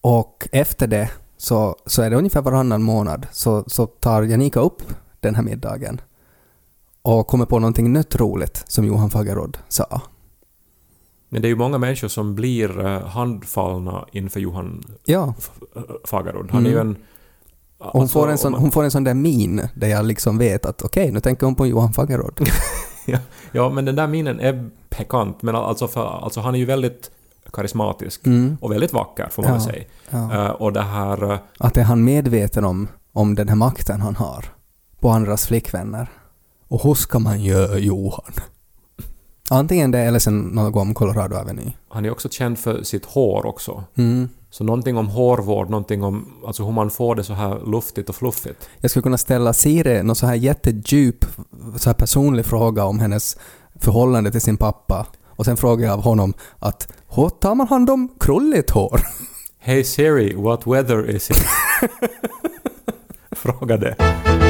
Och 0.00 0.48
efter 0.52 0.86
det 0.86 1.10
så, 1.36 1.76
så 1.86 2.02
är 2.02 2.10
det 2.10 2.16
ungefär 2.16 2.42
varannan 2.42 2.82
månad 2.82 3.26
så, 3.32 3.64
så 3.66 3.86
tar 3.86 4.22
Janika 4.22 4.60
upp 4.60 4.82
den 5.20 5.34
här 5.34 5.42
middagen 5.42 6.00
och 7.08 7.26
kommer 7.26 7.44
på 7.46 7.58
någonting 7.58 7.92
nytt 7.92 8.16
roligt 8.16 8.64
som 8.68 8.84
Johan 8.84 9.10
Fagerud 9.10 9.58
sa. 9.68 10.00
Men 11.28 11.42
det 11.42 11.48
är 11.48 11.50
ju 11.50 11.56
många 11.56 11.78
människor 11.78 12.08
som 12.08 12.34
blir 12.34 12.80
uh, 12.86 13.06
handfallna 13.06 14.06
inför 14.12 14.40
Johan 14.40 14.82
Ja, 15.04 15.34
F- 15.38 15.50
äh, 15.76 15.82
Fagerud. 16.04 16.50
Han 16.50 16.66
är 16.66 16.70
ju 16.70 16.74
Mm. 16.80 16.88
en... 16.88 16.96
och 17.78 17.92
hon, 17.92 18.02
alltså, 18.02 18.18
får 18.20 18.28
en 18.30 18.38
sån, 18.38 18.54
hon 18.54 18.70
får 18.70 18.84
en 18.84 18.90
sån 18.90 19.04
där 19.04 19.14
min 19.14 19.68
där 19.74 19.88
jag 19.88 20.04
liksom 20.04 20.38
vet 20.38 20.66
att 20.66 20.82
okej, 20.82 21.12
nu 21.12 21.20
tänker 21.20 21.46
hon 21.46 21.54
på 21.54 21.66
Johan 21.66 21.92
Fagerud. 21.92 22.38
Ja, 23.52 23.70
men 23.70 23.84
den 23.84 23.96
där 23.96 24.06
minen 24.06 24.40
är 24.40 24.70
bekant. 24.98 25.42
Men 25.42 25.54
alltså, 25.56 25.88
för, 25.88 26.06
alltså 26.24 26.40
han 26.40 26.54
är 26.54 26.58
ju 26.58 26.64
väldigt 26.64 27.10
karismatisk 27.52 28.26
Mm. 28.26 28.56
och 28.60 28.72
väldigt 28.72 28.92
vacker, 28.92 29.28
får 29.30 29.42
man 29.42 29.52
Ja. 29.52 29.60
säga. 29.60 29.84
Ja. 30.10 30.44
Eh, 30.46 30.50
och 30.50 30.72
det 30.72 30.82
här... 30.82 31.32
eh, 31.32 31.38
Att 31.58 31.76
är 31.76 31.82
han 31.82 32.04
medveten 32.04 32.64
om, 32.64 32.88
om 33.12 33.34
den 33.34 33.48
här 33.48 33.56
makten 33.56 34.00
han 34.00 34.16
har 34.16 34.44
på 35.00 35.10
andras 35.10 35.46
flickvänner? 35.46 36.08
Och 36.68 36.82
hur 36.82 36.94
ska 36.94 37.18
man 37.18 37.40
göra 37.40 37.78
Johan? 37.78 38.32
Antingen 39.50 39.90
det 39.90 39.98
eller 39.98 40.18
sen 40.18 40.40
något 40.40 40.76
om 40.76 40.94
Colorado 40.94 41.36
Avenue. 41.36 41.72
han 41.88 42.04
är 42.04 42.10
också 42.10 42.28
känd 42.28 42.58
för 42.58 42.82
sitt 42.82 43.04
hår 43.04 43.46
också. 43.46 43.84
Mm. 43.94 44.28
Så 44.50 44.64
någonting 44.64 44.96
om 44.96 45.08
hårvård, 45.08 45.70
någonting 45.70 46.02
om 46.02 46.28
alltså 46.46 46.64
hur 46.64 46.72
man 46.72 46.90
får 46.90 47.14
det 47.14 47.24
så 47.24 47.32
här 47.32 47.70
luftigt 47.70 48.08
och 48.08 48.14
fluffigt. 48.14 48.68
Jag 48.78 48.90
skulle 48.90 49.02
kunna 49.02 49.18
ställa 49.18 49.52
Siri 49.52 50.02
någon 50.02 50.16
så 50.16 50.26
här 50.26 50.34
jättedjup, 50.34 51.24
så 51.76 51.88
här 51.88 51.94
personlig 51.94 52.46
fråga 52.46 52.84
om 52.84 52.98
hennes 52.98 53.36
förhållande 53.80 54.30
till 54.30 54.40
sin 54.40 54.56
pappa. 54.56 55.06
Och 55.26 55.44
sen 55.44 55.56
frågar 55.56 55.86
jag 55.86 55.94
av 55.94 56.02
honom 56.02 56.34
att 56.58 56.92
hur 57.08 57.28
tar 57.28 57.54
man 57.54 57.68
hand 57.68 57.90
om 57.90 58.08
krulligt 58.20 58.70
hår? 58.70 59.00
Hey 59.58 59.84
Siri, 59.84 60.34
what 60.34 60.66
weather 60.66 61.10
is 61.10 61.30
it? 61.30 61.36
Frågade. 63.32 63.96
Det 63.98 64.47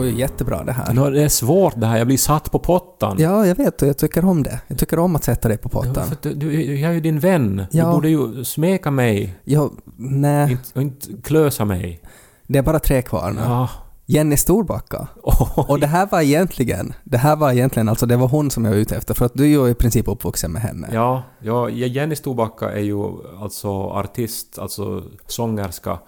går 0.00 0.10
ju 0.10 0.18
jättebra 0.18 0.64
det 0.64 0.72
här. 0.72 0.94
Nå, 0.94 1.10
det 1.10 1.22
är 1.22 1.28
svårt 1.28 1.72
det 1.76 1.86
här, 1.86 1.98
jag 1.98 2.06
blir 2.06 2.16
satt 2.16 2.50
på 2.52 2.58
pottan. 2.58 3.16
Ja, 3.18 3.46
jag 3.46 3.54
vet 3.56 3.82
och 3.82 3.88
jag 3.88 3.98
tycker 3.98 4.24
om 4.24 4.42
det. 4.42 4.60
Jag 4.68 4.78
tycker 4.78 4.98
om 4.98 5.16
att 5.16 5.24
sätta 5.24 5.48
dig 5.48 5.58
på 5.58 5.70
Ja, 5.72 5.80
pottan. 5.80 6.08
att 6.12 6.22
du, 6.22 6.34
du, 6.34 6.76
jag 6.80 6.90
är 6.90 6.94
ju 6.94 7.00
din 7.00 7.18
vän. 7.20 7.62
Ja. 7.70 7.84
Du 7.86 7.92
borde 7.92 8.08
ju 8.08 8.44
smeka 8.44 8.90
mig, 8.90 9.34
Ja, 9.44 9.70
nej, 9.96 10.50
inte, 10.52 10.68
och 10.74 10.82
inte 10.82 11.06
klösa 11.22 11.64
mig. 11.64 12.00
det 12.46 12.58
är 12.58 12.62
bara 12.62 12.78
tre 12.78 13.02
kvar 13.02 13.30
nu. 13.30 13.40
Ja. 13.44 13.68
Jenny 14.06 14.36
Storbacka. 14.36 15.08
Och 15.54 15.80
det 15.80 15.86
här 15.86 16.08
var 16.10 16.20
egentligen, 16.20 16.94
det 17.04 17.18
här 17.18 17.36
var 17.36 17.52
egentligen, 17.52 17.88
alltså 17.88 18.06
det 18.06 18.16
var 18.16 18.28
hon 18.28 18.50
som 18.50 18.64
jag 18.64 18.72
var 18.72 18.78
ute 18.78 18.96
efter, 18.96 19.14
för 19.14 19.24
att 19.26 19.34
du 19.34 19.42
är 19.44 19.48
ju 19.48 19.68
i 19.68 19.74
princip 19.74 20.08
uppvuxen 20.08 20.52
med 20.52 20.62
henne. 20.62 20.88
Ja, 20.92 21.22
ja, 21.40 21.68
Jenny 21.70 22.16
Storbacka 22.16 22.70
är 22.72 22.80
ju 22.80 22.96
alltså 23.40 23.68
artist, 23.90 24.58
alltså 24.58 25.02
sångerska. 25.26 25.98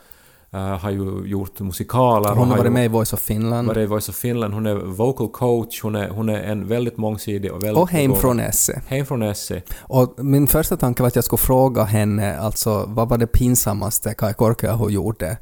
Eh, 0.52 0.78
har 0.78 0.90
ju 0.90 1.26
gjort 1.26 1.60
musikaler. 1.60 2.34
hon 2.34 2.50
har 2.50 2.56
varit 2.58 2.72
med 2.72 2.84
i 2.84 2.88
Voice 2.88 3.12
of 3.12 3.20
Finland. 3.20 3.68
varit 3.68 3.82
i 3.82 3.86
Voice 3.86 4.08
of 4.08 4.14
Finland. 4.16 4.54
Hon 4.54 4.66
är 4.66 4.74
vocal 4.74 5.28
coach, 5.28 5.82
hon 5.82 5.96
är, 5.96 6.08
hon 6.08 6.28
är 6.28 6.42
en 6.42 6.68
väldigt 6.68 6.96
mångsidig 6.96 7.52
och 7.52 7.62
väldigt... 7.62 7.82
Och 7.82 7.90
hem 7.90 8.14
från 8.14 8.40
Esse. 8.40 8.82
Hem 8.86 9.06
från 9.06 9.22
Essie. 9.22 9.62
Och 9.80 10.24
min 10.24 10.46
första 10.46 10.76
tanke 10.76 11.02
var 11.02 11.08
att 11.08 11.14
jag 11.14 11.24
skulle 11.24 11.38
fråga 11.38 11.82
henne, 11.84 12.38
alltså 12.38 12.84
vad 12.88 13.08
var 13.08 13.18
det 13.18 13.26
pinsammaste 13.26 14.14
Kai 14.14 14.34
Korkeaho 14.34 14.90
gjorde? 14.90 15.38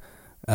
Uh, 0.49 0.55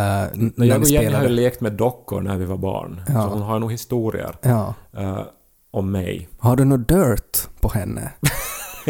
när 0.55 0.65
jag 0.65 0.81
och 0.81 0.87
Jenny 0.87 1.13
har 1.13 1.23
ju 1.23 1.29
lekt 1.29 1.61
med 1.61 1.73
dockor 1.73 2.21
när 2.21 2.37
vi 2.37 2.45
var 2.45 2.57
barn. 2.57 3.01
Ja. 3.07 3.13
Så 3.13 3.29
hon 3.29 3.41
har 3.41 3.59
nog 3.59 3.71
historier 3.71 4.35
Ja. 4.41 4.73
eh, 4.97 5.19
om 5.71 5.91
mig. 5.91 6.29
Har 6.39 6.55
du 6.55 6.65
något 6.65 6.87
dirt 6.87 7.47
på 7.61 7.69
henne? 7.69 8.11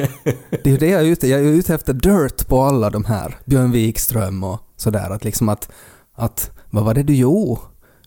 det 0.64 0.66
är 0.66 0.70
ju 0.70 0.78
det 0.78 0.90
jag 0.90 1.02
är 1.02 1.06
ute 1.06 1.28
Jag 1.28 1.40
är 1.40 1.44
ute 1.44 1.76
efter 1.76 1.94
dirt 1.94 2.48
på 2.48 2.62
alla 2.62 2.90
de 2.90 3.06
här. 3.06 3.38
Björn 3.46 3.72
Wikström 3.72 4.44
och 4.44 4.60
sådär. 4.76 5.10
Att 5.10 5.24
liksom 5.24 5.50
att, 5.50 5.70
att 6.16 6.52
vad 6.70 6.84
var 6.86 6.94
det 6.94 7.04
du 7.04 7.16
gjorde 7.16 7.62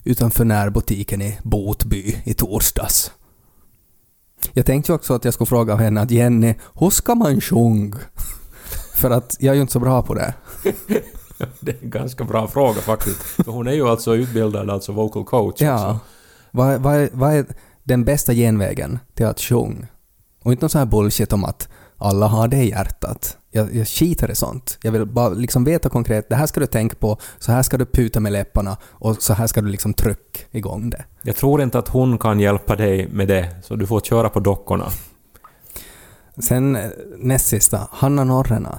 utanför 0.04 0.44
närbutiken 0.44 1.22
i 1.22 1.38
Botby 1.42 2.16
i 2.24 2.35
torsdags? 2.35 3.12
Jag 4.52 4.66
tänkte 4.66 4.92
ju 4.92 4.96
också 4.96 5.14
att 5.14 5.24
jag 5.24 5.35
skulle 5.35 5.46
fråga 5.46 5.76
henne 5.76 6.00
att 6.00 6.11
Jenny, 6.11 6.54
hur 6.74 6.90
ska 6.90 7.14
man 7.14 7.40
sjunga? 7.40 7.96
För 8.94 9.11
att 9.11 9.37
jag 9.40 9.50
är 9.52 9.54
ju 9.54 9.61
inte 9.61 9.72
så 9.72 9.81
bra 9.81 10.02
på 10.02 10.14
det. 10.14 10.35
Det 11.61 11.70
är 11.72 11.83
en 11.83 11.90
ganska 11.90 12.24
bra 12.24 12.48
fråga 12.48 12.81
faktiskt. 12.81 13.16
För 13.22 13.52
hon 13.52 13.66
är 13.68 13.72
ju 13.72 13.88
alltså 13.88 14.16
utbildad 14.16 14.70
alltså 14.70 14.92
vocal 14.92 15.24
coach 15.24 15.61
Ja. 15.61 15.74
också. 15.74 15.98
Vad, 16.50 16.81
vad, 16.81 17.09
vad 17.12 17.33
är 17.35 17.46
den 17.85 18.04
bästa 18.04 18.35
genvägen 18.35 18.98
till 19.14 19.26
att 19.26 19.40
sjunga? 19.40 19.87
Och 20.42 20.52
inte 20.52 20.62
någon 20.64 20.70
sån 20.70 20.78
här 20.78 20.87
bullshit 20.87 21.33
om 21.33 21.44
att 21.44 21.68
alla 21.98 22.26
har 22.26 22.48
det 22.48 22.56
i 22.56 22.70
hjärtat. 22.70 23.37
Jag, 23.50 23.74
jag 23.74 23.88
skiter 23.88 24.30
i 24.30 24.34
sånt. 24.34 24.78
Jag 24.82 24.92
vill 24.92 25.06
bara 25.06 25.28
liksom 25.28 25.64
veta 25.64 25.88
konkret, 25.88 26.28
det 26.28 26.34
här 26.34 26.46
ska 26.46 26.61
du 26.61 26.66
tänka 26.66 26.96
på, 26.96 27.18
så 27.38 27.52
här 27.52 27.62
ska 27.62 27.76
du 27.76 27.87
puta 27.87 28.20
med 28.20 28.32
läpparna 28.32 28.76
och 28.84 29.22
så 29.22 29.32
här 29.32 29.46
ska 29.46 29.61
du 29.61 29.68
liksom 29.68 29.94
trycka 29.94 30.40
igång 30.50 30.90
det. 30.90 31.04
Jag 31.22 31.37
tror 31.37 31.62
inte 31.62 31.78
att 31.78 31.88
hon 31.88 32.18
kan 32.18 32.40
hjälpa 32.40 32.76
dig 32.76 33.08
med 33.08 33.28
det, 33.28 33.56
så 33.62 33.76
du 33.76 33.87
får 33.87 34.00
köra 34.00 34.28
på 34.28 34.40
dockorna. 34.40 34.88
Sen 36.38 36.76
eh, 36.76 36.90
näst 37.18 37.46
sista, 37.46 37.88
Hanna 37.92 38.24
Norrena. 38.24 38.78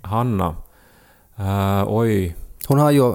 Hanna. 0.00 0.56
Uh, 1.40 1.84
oj. 1.86 2.36
Hon 2.68 2.78
har 2.78 2.90
ju 2.90 3.14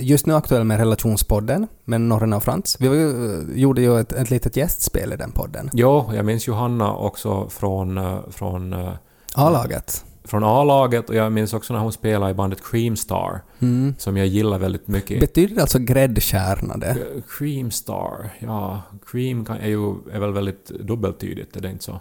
just 0.00 0.26
nu 0.26 0.34
aktuell 0.34 0.64
med 0.64 0.78
relationspodden 0.78 1.66
med 1.84 2.00
Norrena 2.00 2.36
och 2.36 2.42
Frans. 2.42 2.76
Vi 2.80 2.86
ju, 2.86 3.44
gjorde 3.54 3.80
ju 3.82 4.00
ett, 4.00 4.12
ett 4.12 4.30
litet 4.30 4.56
gästspel 4.56 5.12
i 5.12 5.16
den 5.16 5.32
podden. 5.32 5.70
Jo, 5.72 6.10
jag 6.14 6.24
minns 6.24 6.48
ju 6.48 6.52
Hanna 6.52 6.96
också 6.96 7.48
från, 7.48 7.98
eh, 7.98 8.18
från, 8.30 8.72
eh, 8.72 8.92
A-laget. 9.34 10.04
från 10.24 10.44
A-laget 10.44 11.08
och 11.08 11.14
jag 11.14 11.32
minns 11.32 11.54
också 11.54 11.72
när 11.72 11.80
hon 11.80 11.92
spelade 11.92 12.30
i 12.30 12.34
bandet 12.34 12.58
Creamstar, 12.70 13.40
Mm. 13.58 13.94
som 13.98 14.16
jag 14.16 14.26
gillar 14.26 14.58
väldigt 14.58 14.88
mycket. 14.88 15.20
Betyder 15.20 15.54
det 15.54 15.60
alltså 15.60 15.78
gräddkärna 15.78 16.76
det? 16.76 16.90
Eh, 16.90 17.22
Creamstar, 17.38 18.30
ja. 18.38 18.82
Cream 19.06 19.44
kan, 19.44 19.56
är 19.56 19.68
ju 19.68 19.94
är 20.12 20.20
väl 20.20 20.32
väldigt 20.32 20.66
dubbeltydigt, 20.68 21.56
är 21.56 21.60
det 21.60 21.70
inte 21.70 21.84
så? 21.84 22.00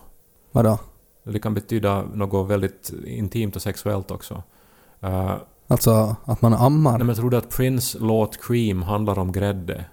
Vadå? 0.52 0.80
Det 1.24 1.40
kan 1.40 1.54
betyda 1.54 2.04
något 2.14 2.50
väldigt 2.50 2.94
intimt 3.06 3.56
och 3.56 3.62
sexuellt 3.62 4.12
också. 4.12 4.44
Uh, 5.04 5.36
Alltså 5.68 6.16
att 6.26 6.42
man 6.42 6.54
ammar? 6.54 6.92
nej, 6.92 7.00
men 7.00 7.08
jag 7.08 7.18
trodde 7.18 7.38
att 7.38 7.50
Prince 7.50 7.98
låt 8.02 8.44
Cream 8.48 8.82
handlar 8.82 9.20
om 9.20 9.32
grädde. 9.32 9.86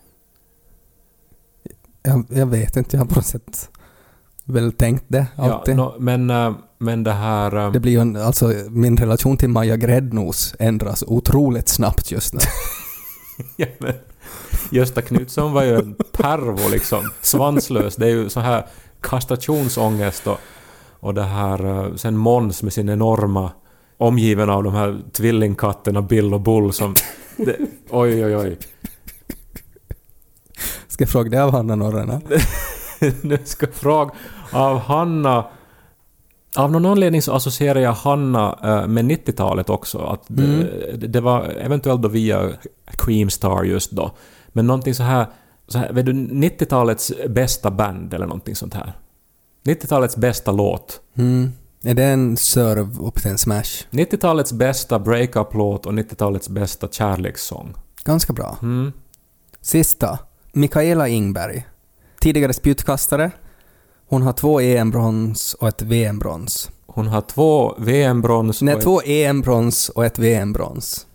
Jag, 2.03 2.25
jag 2.29 2.47
vet 2.47 2.77
inte, 2.77 2.97
jag 2.97 3.01
har 3.05 3.09
på 3.09 3.15
något 3.15 3.27
sätt 3.27 3.71
väl 4.45 4.73
tänkt 4.73 5.05
det 5.09 5.27
Ja, 5.37 5.53
alltid. 5.53 5.77
nå, 5.77 5.95
men, 5.99 6.31
eh, 6.31 6.53
men 6.79 7.05
det 7.05 7.13
här... 7.13 7.57
eh, 7.67 7.73
Det 7.73 7.81
blir 7.81 7.93
ju 7.93 8.01
en, 8.01 8.17
alltså 8.17 8.53
min 8.71 8.97
relation 8.97 9.37
till 9.37 9.49
Maja 9.49 9.77
Gräddnos 9.77 10.55
ändras 10.59 11.05
otroligt 11.07 11.69
snabbt 11.69 12.11
just 12.11 12.35
nu. 12.35 12.41
Ja, 13.57 13.67
men 13.79 13.93
Gösta 14.71 15.03
Knutsson 15.03 15.53
var 15.53 15.63
ju 15.63 15.75
en 15.77 15.95
pervo 16.13 16.69
liksom. 16.71 17.11
Svanslös. 17.21 17.97
Det 17.97 18.07
är 18.07 18.11
ju 18.11 18.29
så 18.29 18.41
här 18.41 18.67
kastrationsångest 19.01 20.27
och, 20.27 20.39
och 21.01 21.15
det 21.15 21.23
här... 21.23 21.85
eh, 21.87 21.95
Sen 21.95 22.17
Måns 22.17 22.63
med 22.63 22.73
sin 22.73 22.89
enorma... 22.89 23.51
Omgiven 23.96 24.50
av 24.50 24.62
de 24.62 24.74
här 24.74 24.98
tvillingkatterna 25.12 26.02
Bill 26.02 26.35
och 26.35 26.40
Bull 26.40 26.72
som... 26.72 26.94
Det, 27.37 27.57
oj, 27.90 28.24
oj, 28.24 28.37
oj. 28.37 28.59
Ska 30.88 31.02
jag 31.02 31.11
fråga 31.11 31.31
det 31.31 31.42
av 31.44 31.52
Hanna 31.52 31.76
Norrena? 31.76 32.20
nu 33.22 33.38
ska 33.44 33.66
jag 33.66 33.74
fråga 33.74 34.11
av 34.50 34.78
Hanna... 34.78 35.46
Av 36.57 36.72
någon 36.72 36.87
anledning 36.87 37.22
så 37.22 37.33
associerar 37.33 37.81
jag 37.81 37.92
Hanna 37.92 38.59
eh, 38.62 38.87
med 38.87 39.05
90-talet 39.05 39.70
också. 39.70 39.98
Att 39.98 40.24
det, 40.26 40.44
det, 40.96 41.07
det 41.07 41.20
var 41.20 41.44
eventuellt 41.44 42.02
då 42.02 42.09
via 42.09 42.50
Creamstar 42.85 43.64
just 43.64 43.90
då. 43.90 44.11
Men 44.48 44.66
någonting 44.66 44.94
så 44.94 45.02
här... 45.02 45.26
Så 45.68 45.78
här 45.78 45.92
vet 45.92 46.07
du, 46.07 46.12
90-talets 46.12 47.12
bästa 47.28 47.70
band 47.70 48.14
eller 48.14 48.26
någonting 48.26 48.57
sånt 48.57 48.74
här. 48.74 48.92
90-talets 49.64 50.16
bästa 50.16 50.52
låt. 50.52 51.00
Mm. 51.14 51.52
Är 51.85 51.95
det 51.95 52.05
en 52.05 52.37
serve 52.37 53.01
upp 53.07 53.23
till 53.23 53.31
en 53.31 53.38
smash? 53.38 53.85
90-talets 53.90 54.53
bästa 54.53 54.99
breakup-låt 54.99 55.87
och 55.87 55.92
90-talets 55.92 56.49
bästa 56.49 56.88
kärlekssång. 56.88 57.75
Ganska 58.05 58.33
bra. 58.33 58.57
Mm. 58.62 58.92
Sista. 59.61 60.18
Mikaela 60.53 61.09
Ingberg. 61.09 61.66
Tidigare 62.21 62.53
spjutkastare. 62.53 63.31
Hon 64.09 64.23
har 64.23 64.33
två 64.33 64.61
EM-brons 64.61 65.55
och 65.55 65.68
ett 65.68 65.83
VM-brons. 65.83 66.71
Hon 66.87 67.07
har 67.07 67.21
två 67.21 67.75
VM-brons 67.79 68.62
Nej, 68.62 68.75
ett- 68.75 68.81
två 68.83 69.03
EM-brons 69.05 69.88
och 69.88 70.05
ett 70.05 70.18
VM-brons. 70.18 71.07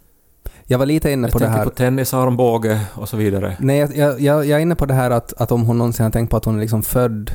Jag 0.66 0.78
var 0.78 0.86
lite 0.86 1.12
inne 1.12 1.28
jag 1.28 1.34
på 1.34 1.40
det 1.40 1.46
tänker 1.46 1.58
här... 1.58 1.66
på 1.66 1.72
tennisarmbåge 1.72 2.82
och 2.94 3.10
så 3.10 3.18
vidare. 3.18 3.58
Nej, 3.60 3.78
jag, 3.80 3.96
jag, 3.96 4.22
jag 4.22 4.46
jag 4.46 4.58
är 4.58 4.62
inne 4.62 4.76
på 4.76 4.86
det 4.86 4.94
här 4.94 5.12
att, 5.12 5.34
att 5.34 5.52
om 5.52 5.64
hon 5.64 5.78
någonsin 5.78 6.04
har 6.04 6.12
tänkt 6.12 6.30
på 6.32 6.38
att 6.38 6.46
hon 6.46 6.56
är 6.56 6.60
liksom 6.62 6.84
född 6.84 7.32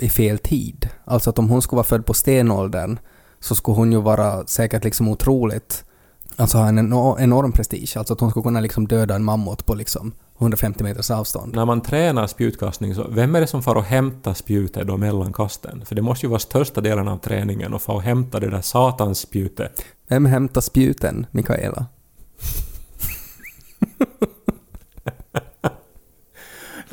i 0.00 0.08
fel 0.08 0.38
tid. 0.38 0.88
Alltså 1.04 1.30
att 1.30 1.38
om 1.38 1.48
hon 1.48 1.62
skulle 1.62 1.76
vara 1.76 1.86
född 1.86 2.06
på 2.06 2.14
stenåldern 2.14 2.98
så 3.40 3.54
skulle 3.54 3.76
hon 3.76 3.92
ju 3.92 4.00
vara 4.00 4.46
säkert 4.46 4.84
liksom 4.84 5.08
otroligt... 5.08 5.84
Alltså 6.36 6.58
ha 6.58 6.68
en 6.68 6.78
eno- 6.78 7.16
enorm 7.20 7.52
prestige. 7.52 7.96
Alltså 7.96 8.14
att 8.14 8.20
hon 8.20 8.30
skulle 8.30 8.42
kunna 8.42 8.60
liksom 8.60 8.88
döda 8.88 9.14
en 9.14 9.24
mammut 9.24 9.66
på 9.66 9.74
liksom 9.74 10.12
150 10.38 10.84
meters 10.84 11.10
avstånd. 11.10 11.54
När 11.54 11.64
man 11.64 11.80
tränar 11.80 12.26
spjutkastning, 12.26 12.94
så 12.94 13.08
vem 13.08 13.34
är 13.34 13.40
det 13.40 13.46
som 13.46 13.62
får 13.62 13.74
och 13.74 13.84
hämta 13.84 14.34
spjutet 14.34 14.86
då 14.86 14.96
mellan 14.96 15.32
kasten? 15.32 15.84
För 15.84 15.94
det 15.94 16.02
måste 16.02 16.26
ju 16.26 16.30
vara 16.30 16.38
största 16.38 16.80
delen 16.80 17.08
av 17.08 17.16
träningen 17.18 17.74
att 17.74 17.82
få 17.82 17.92
och 17.92 18.02
hämta 18.02 18.40
det 18.40 18.50
där 18.50 18.60
satans 18.60 19.18
spjutet. 19.18 19.84
Vem 20.08 20.26
hämtar 20.26 20.60
spjuten, 20.60 21.26
Mikaela? 21.30 21.86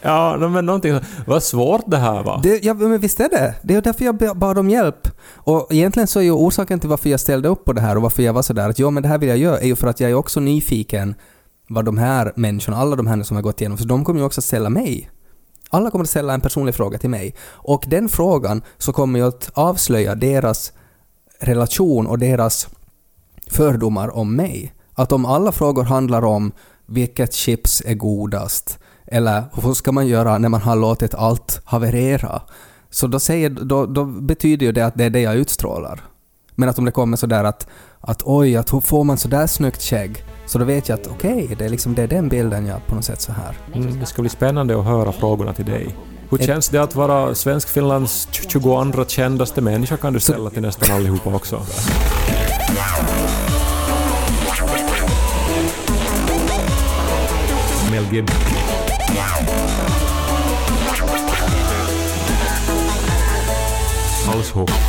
Ja, 0.07 0.37
men 0.37 0.65
någonting... 0.65 0.99
Vad 1.25 1.43
svårt 1.43 1.83
det 1.87 1.97
här 1.97 2.23
var. 2.23 2.39
Det, 2.43 2.63
ja, 2.63 2.73
men 2.73 2.99
visst 2.99 3.19
är 3.19 3.29
det. 3.29 3.55
Det 3.63 3.75
är 3.75 3.81
därför 3.81 4.05
jag 4.05 4.37
bad 4.37 4.57
om 4.57 4.69
hjälp. 4.69 5.07
Och 5.33 5.67
egentligen 5.69 6.07
så 6.07 6.19
är 6.19 6.23
ju 6.23 6.31
orsaken 6.31 6.79
till 6.79 6.89
varför 6.89 7.09
jag 7.09 7.19
ställde 7.19 7.49
upp 7.49 7.65
på 7.65 7.73
det 7.73 7.81
här 7.81 7.95
och 7.95 8.01
varför 8.01 8.23
jag 8.23 8.33
var 8.33 8.41
sådär 8.41 8.69
att 8.69 8.79
ja, 8.79 8.89
men 8.89 9.03
det 9.03 9.09
här 9.09 9.17
vill 9.17 9.29
jag 9.29 9.37
göra, 9.37 9.59
är 9.59 9.67
ju 9.67 9.75
för 9.75 9.87
att 9.87 9.99
jag 9.99 10.11
är 10.11 10.15
också 10.15 10.39
nyfiken 10.39 11.15
vad 11.69 11.85
de 11.85 11.97
här 11.97 12.33
människorna, 12.35 12.77
alla 12.77 12.95
de 12.95 13.07
här 13.07 13.23
som 13.23 13.35
har 13.35 13.41
gått 13.41 13.61
igenom, 13.61 13.77
för 13.77 13.85
de 13.85 14.05
kommer 14.05 14.19
ju 14.19 14.25
också 14.25 14.39
att 14.41 14.45
ställa 14.45 14.69
mig. 14.69 15.09
Alla 15.69 15.91
kommer 15.91 16.03
att 16.03 16.09
ställa 16.09 16.33
en 16.33 16.41
personlig 16.41 16.75
fråga 16.75 16.97
till 16.97 17.09
mig. 17.09 17.35
Och 17.43 17.83
den 17.87 18.09
frågan 18.09 18.61
så 18.77 18.93
kommer 18.93 19.19
ju 19.19 19.27
att 19.27 19.49
avslöja 19.53 20.15
deras 20.15 20.73
relation 21.39 22.07
och 22.07 22.19
deras 22.19 22.67
fördomar 23.47 24.15
om 24.15 24.35
mig. 24.35 24.73
Att 24.93 25.11
om 25.11 25.25
alla 25.25 25.51
frågor 25.51 25.83
handlar 25.83 26.25
om 26.25 26.51
vilket 26.85 27.33
chips 27.33 27.83
är 27.85 27.93
godast, 27.93 28.79
eller 29.07 29.43
hur 29.53 29.73
ska 29.73 29.91
man 29.91 30.07
göra 30.07 30.37
när 30.37 30.49
man 30.49 30.61
har 30.61 30.75
låtit 30.75 31.15
allt 31.15 31.61
haverera, 31.65 32.41
så 32.89 33.07
då, 33.07 33.19
säger, 33.19 33.49
då, 33.49 33.85
då 33.85 34.05
betyder 34.05 34.65
ju 34.65 34.71
det 34.71 34.85
att 34.85 34.95
det 34.95 35.03
är 35.03 35.09
det 35.09 35.21
jag 35.21 35.35
utstrålar. 35.35 36.01
Men 36.55 36.69
att 36.69 36.79
om 36.79 36.85
det 36.85 36.91
kommer 36.91 37.17
sådär 37.17 37.43
att, 37.43 37.67
att 37.99 38.21
oj, 38.25 38.57
att 38.57 38.73
hur 38.73 38.79
får 38.79 39.03
man 39.03 39.17
sådär 39.17 39.47
snyggt 39.47 39.81
skägg? 39.81 40.23
Så 40.45 40.57
då 40.57 40.65
vet 40.65 40.89
jag 40.89 40.99
att 40.99 41.07
okej, 41.07 41.55
det, 41.57 41.65
är 41.65 41.69
liksom, 41.69 41.95
det 41.95 42.03
är 42.03 42.07
den 42.07 42.29
bilden 42.29 42.65
jag 42.65 42.87
på 42.87 42.95
något 42.95 43.05
sätt 43.05 43.21
så 43.21 43.31
här. 43.31 43.57
Mm, 43.73 43.99
det 43.99 44.05
ska 44.05 44.21
bli 44.21 44.29
spännande 44.29 44.79
att 44.79 44.85
höra 44.85 45.11
frågorna 45.11 45.53
till 45.53 45.65
dig. 45.65 45.95
Hur 46.29 46.37
känns 46.37 46.69
det 46.69 46.77
att 46.77 46.95
vara 46.95 47.35
Svensk-Finlands 47.35 48.27
22 48.31 49.05
kändaste 49.07 49.61
människa 49.61 49.97
kan 49.97 50.13
du 50.13 50.19
ställa 50.19 50.49
till 50.49 50.61
nästan 50.61 50.95
allihopa 50.95 51.35
också. 51.35 51.61
Mel 57.91 58.13
Gibson. 58.13 58.66
Aushoch. 64.27 64.86